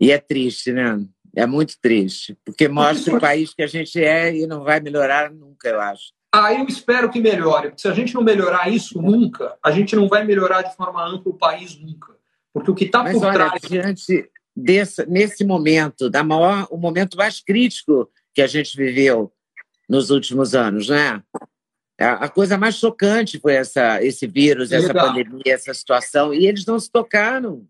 [0.00, 1.04] E é triste, né?
[1.34, 5.30] É muito triste, porque mostra o país que a gente é e não vai melhorar
[5.30, 6.15] nunca, eu acho.
[6.38, 7.72] Ah, eu espero que melhore.
[7.78, 11.32] Se a gente não melhorar isso nunca, a gente não vai melhorar de forma ampla
[11.32, 12.14] o país nunca.
[12.52, 13.62] Porque o que está por olha, trás.
[13.62, 19.32] Diante desse, nesse momento, da maior, o momento mais crítico que a gente viveu
[19.88, 21.22] nos últimos anos, né?
[21.98, 26.78] A coisa mais chocante foi essa, esse vírus, essa pandemia, essa situação, e eles não
[26.78, 27.66] se tocaram.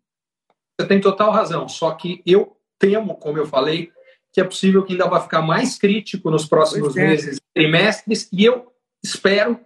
[0.81, 3.93] Você tem total razão, só que eu temo, como eu falei,
[4.37, 7.09] que é possível que ainda vai ficar mais crítico nos próximos é.
[7.09, 8.71] meses, trimestres, e eu
[9.03, 9.59] espero,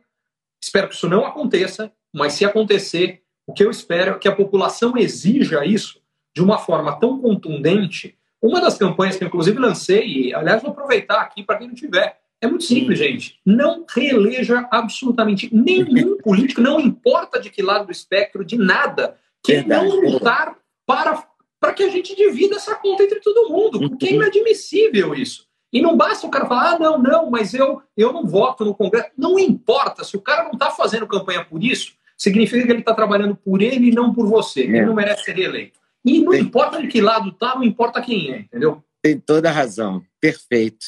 [0.63, 4.35] espero que isso não aconteça, mas se acontecer, o que eu espero é que a
[4.35, 6.01] população exija isso
[6.33, 8.17] de uma forma tão contundente.
[8.41, 11.75] Uma das campanhas que eu, inclusive, lancei, e, aliás, vou aproveitar aqui para quem não
[11.75, 13.05] tiver, é muito simples, Sim.
[13.07, 13.41] gente.
[13.45, 19.55] Não reeleja absolutamente nenhum político, não importa de que lado do espectro, de nada, que
[19.55, 19.89] Verdade.
[19.89, 20.57] não lutar
[20.87, 21.27] para,
[21.61, 24.17] para que a gente divida essa conta entre todo mundo, porque é uhum.
[24.17, 25.47] inadmissível isso.
[25.73, 28.75] E não basta o cara falar, ah, não, não, mas eu, eu não voto no
[28.75, 29.11] Congresso.
[29.17, 32.95] Não importa, se o cara não está fazendo campanha por isso, significa que ele está
[32.95, 34.63] trabalhando por ele e não por você.
[34.63, 34.87] Ele é.
[34.87, 35.79] não merece ser reeleito.
[36.05, 36.41] E não Tem...
[36.41, 38.83] importa de que lado está, não importa quem é, entendeu?
[39.03, 40.03] Tem toda a razão.
[40.21, 40.87] Perfeito.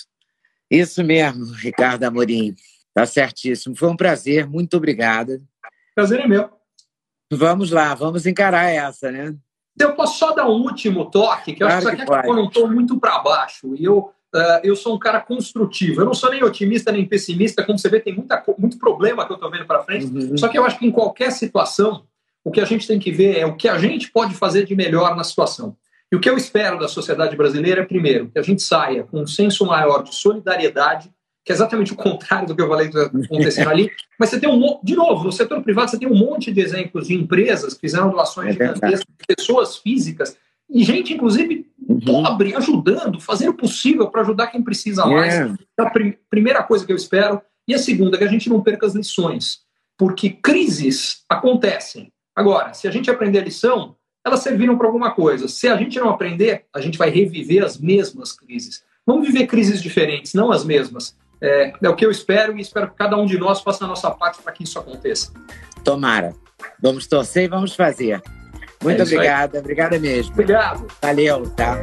[0.71, 2.55] Isso mesmo, Ricardo Amorim.
[2.95, 3.77] Tá certíssimo.
[3.77, 4.47] Foi um prazer.
[4.47, 5.41] Muito obrigada.
[5.95, 6.51] Prazer é meu.
[7.31, 9.35] Vamos lá, vamos encarar essa, né?
[9.79, 12.47] Eu posso só dar um último toque, que eu claro acho que, que eu não
[12.47, 13.75] estou muito para baixo.
[13.75, 16.01] E eu, uh, eu sou um cara construtivo.
[16.01, 17.65] Eu não sou nem otimista nem pessimista.
[17.65, 20.07] Como você vê, tem muita, muito problema que eu estou vendo para frente.
[20.07, 20.37] Uhum.
[20.37, 22.05] Só que eu acho que em qualquer situação,
[22.45, 24.75] o que a gente tem que ver é o que a gente pode fazer de
[24.75, 25.77] melhor na situação.
[26.13, 29.23] E o que eu espero da sociedade brasileira é, primeiro, que a gente saia com
[29.23, 31.11] um senso maior de solidariedade,
[31.45, 33.91] que é exatamente o contrário do que eu falei que acontecendo ali.
[34.19, 37.09] Mas você tem um de novo, no setor privado, você tem um monte de exemplos
[37.09, 40.37] de empresas que fizeram doações é gigantescas, de pessoas físicas,
[40.73, 42.01] e gente, inclusive, uhum.
[42.01, 45.35] pobre, ajudando, fazendo o possível para ajudar quem precisa mais.
[45.35, 45.55] Yeah.
[45.79, 47.43] É a prim primeira coisa que eu espero.
[47.69, 49.61] E a segunda, que a gente não perca as lições.
[49.99, 52.11] Porque crises acontecem.
[52.35, 55.47] Agora, se a gente aprender a lição, elas serviram para alguma coisa.
[55.47, 58.83] Se a gente não aprender, a gente vai reviver as mesmas crises.
[59.07, 61.15] Vamos viver crises diferentes, não as mesmas.
[61.43, 63.89] É, é o que eu espero e espero que cada um de nós faça a
[63.89, 65.33] nossa parte para que isso aconteça.
[65.83, 66.33] Tomara.
[66.81, 68.23] Vamos torcer e vamos fazer.
[68.83, 70.33] Muito é obrigada, obrigada mesmo.
[70.33, 70.87] Obrigado.
[71.01, 71.83] Valeu, tá?